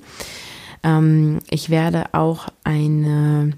Ähm, 0.84 1.40
ich 1.50 1.70
werde 1.70 2.14
auch 2.14 2.46
eine 2.62 3.54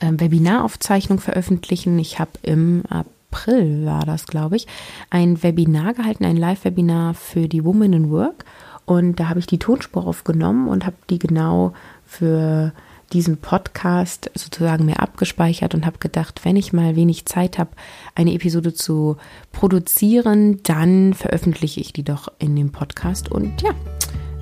Webinaraufzeichnung 0.00 1.18
veröffentlichen. 1.18 1.98
Ich 1.98 2.18
habe 2.18 2.32
im 2.42 2.82
April, 2.88 3.86
war 3.86 4.04
das, 4.06 4.26
glaube 4.26 4.56
ich, 4.56 4.66
ein 5.10 5.42
Webinar 5.42 5.94
gehalten, 5.94 6.24
ein 6.24 6.36
Live-Webinar 6.36 7.14
für 7.14 7.48
die 7.48 7.64
Woman 7.64 7.92
in 7.92 8.10
Work. 8.10 8.44
Und 8.86 9.18
da 9.20 9.28
habe 9.28 9.40
ich 9.40 9.46
die 9.46 9.58
Tonspur 9.58 10.06
aufgenommen 10.06 10.68
und 10.68 10.84
habe 10.84 10.96
die 11.08 11.18
genau 11.18 11.72
für 12.06 12.72
diesen 13.12 13.36
Podcast 13.36 14.30
sozusagen 14.34 14.86
mir 14.86 15.00
abgespeichert 15.00 15.74
und 15.74 15.86
habe 15.86 15.98
gedacht, 15.98 16.44
wenn 16.44 16.56
ich 16.56 16.72
mal 16.72 16.96
wenig 16.96 17.26
Zeit 17.26 17.58
habe, 17.58 17.70
eine 18.14 18.34
Episode 18.34 18.74
zu 18.74 19.16
produzieren, 19.52 20.62
dann 20.64 21.14
veröffentliche 21.14 21.80
ich 21.80 21.92
die 21.92 22.02
doch 22.02 22.28
in 22.38 22.56
dem 22.56 22.72
Podcast. 22.72 23.30
Und 23.30 23.62
ja, 23.62 23.70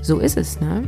so 0.03 0.19
ist 0.19 0.37
es, 0.37 0.61
ne? 0.61 0.83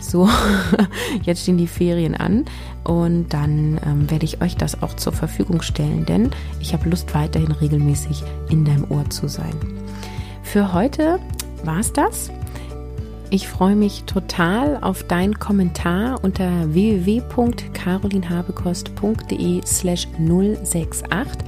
So, 0.00 0.30
jetzt 1.24 1.42
stehen 1.42 1.58
die 1.58 1.66
Ferien 1.66 2.14
an 2.14 2.46
und 2.84 3.34
dann 3.34 3.78
ähm, 3.84 4.10
werde 4.10 4.24
ich 4.24 4.40
euch 4.40 4.56
das 4.56 4.82
auch 4.82 4.94
zur 4.94 5.12
Verfügung 5.12 5.60
stellen, 5.60 6.06
denn 6.06 6.30
ich 6.58 6.72
habe 6.72 6.88
Lust, 6.88 7.14
weiterhin 7.14 7.52
regelmäßig 7.52 8.22
in 8.48 8.64
deinem 8.64 8.90
Ohr 8.90 9.10
zu 9.10 9.28
sein. 9.28 9.52
Für 10.42 10.72
heute 10.72 11.18
war 11.64 11.80
es 11.80 11.92
das. 11.92 12.30
Ich 13.32 13.46
freue 13.46 13.76
mich 13.76 14.02
total 14.04 14.78
auf 14.80 15.04
deinen 15.04 15.38
Kommentar 15.38 16.24
unter 16.24 16.72
www.carolinhabekost.de 16.72 19.60
slash 19.64 20.08
068. 20.18 21.44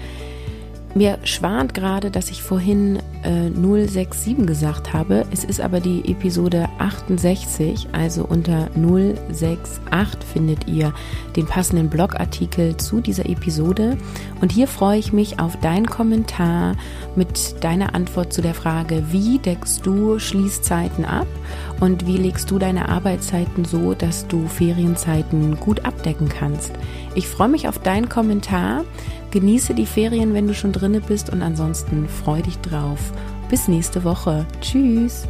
Mir 0.95 1.19
schwant 1.25 1.73
gerade, 1.73 2.11
dass 2.11 2.31
ich 2.31 2.43
vorhin 2.43 2.99
äh, 3.23 3.51
067 3.51 4.47
gesagt 4.47 4.93
habe. 4.93 5.25
Es 5.31 5.43
ist 5.43 5.61
aber 5.61 5.81
die 5.81 6.11
Episode 6.11 6.69
68, 6.79 7.89
also 7.93 8.25
unter 8.25 8.69
068 8.77 10.23
findet 10.31 10.69
ihr 10.69 10.93
den 11.35 11.47
passenden 11.47 11.89
Blogartikel 11.89 12.77
zu 12.77 13.01
dieser 13.01 13.25
Episode. 13.27 13.97
Und 14.43 14.53
hier 14.53 14.69
freue 14.69 14.99
ich 14.99 15.15
mich 15.15 15.41
auf 15.41 15.59
deinen 15.61 15.87
Kommentar 15.87 16.77
mit 17.17 17.65
deiner 17.65 17.95
Antwort 17.95 18.35
zu 18.35 18.43
der 18.43 18.55
Frage, 18.55 19.05
wie 19.11 19.39
deckst 19.39 19.87
du 19.87 20.19
Schließzeiten 20.19 21.07
ab 21.07 21.27
und 21.81 22.07
wie 22.07 22.19
legst 22.19 22.51
du 22.51 22.59
deine 22.59 22.91
Arbeitszeiten 22.91 23.65
so, 23.65 23.95
dass 23.95 24.27
du 24.29 24.47
Ferienzeiten 24.47 25.59
gut 25.59 25.87
abdecken 25.87 26.29
kannst. 26.29 26.73
Ich 27.15 27.29
freue 27.29 27.49
mich 27.49 27.67
auf 27.67 27.79
deinen 27.79 28.11
Kommentar. 28.11 28.85
Genieße 29.33 29.75
die 29.75 29.87
Ferien, 29.87 30.35
wenn 30.35 30.47
du 30.47 30.55
schon 30.55 30.73
drinne 30.73 31.01
bist 31.01 31.31
und 31.31 31.43
ansonsten 31.43 32.07
freu 32.07 32.43
dich 32.43 32.59
drauf. 32.59 33.01
Bis 33.49 33.67
nächste 33.67 34.05
Woche. 34.05 34.47
Tschüss. 34.61 35.27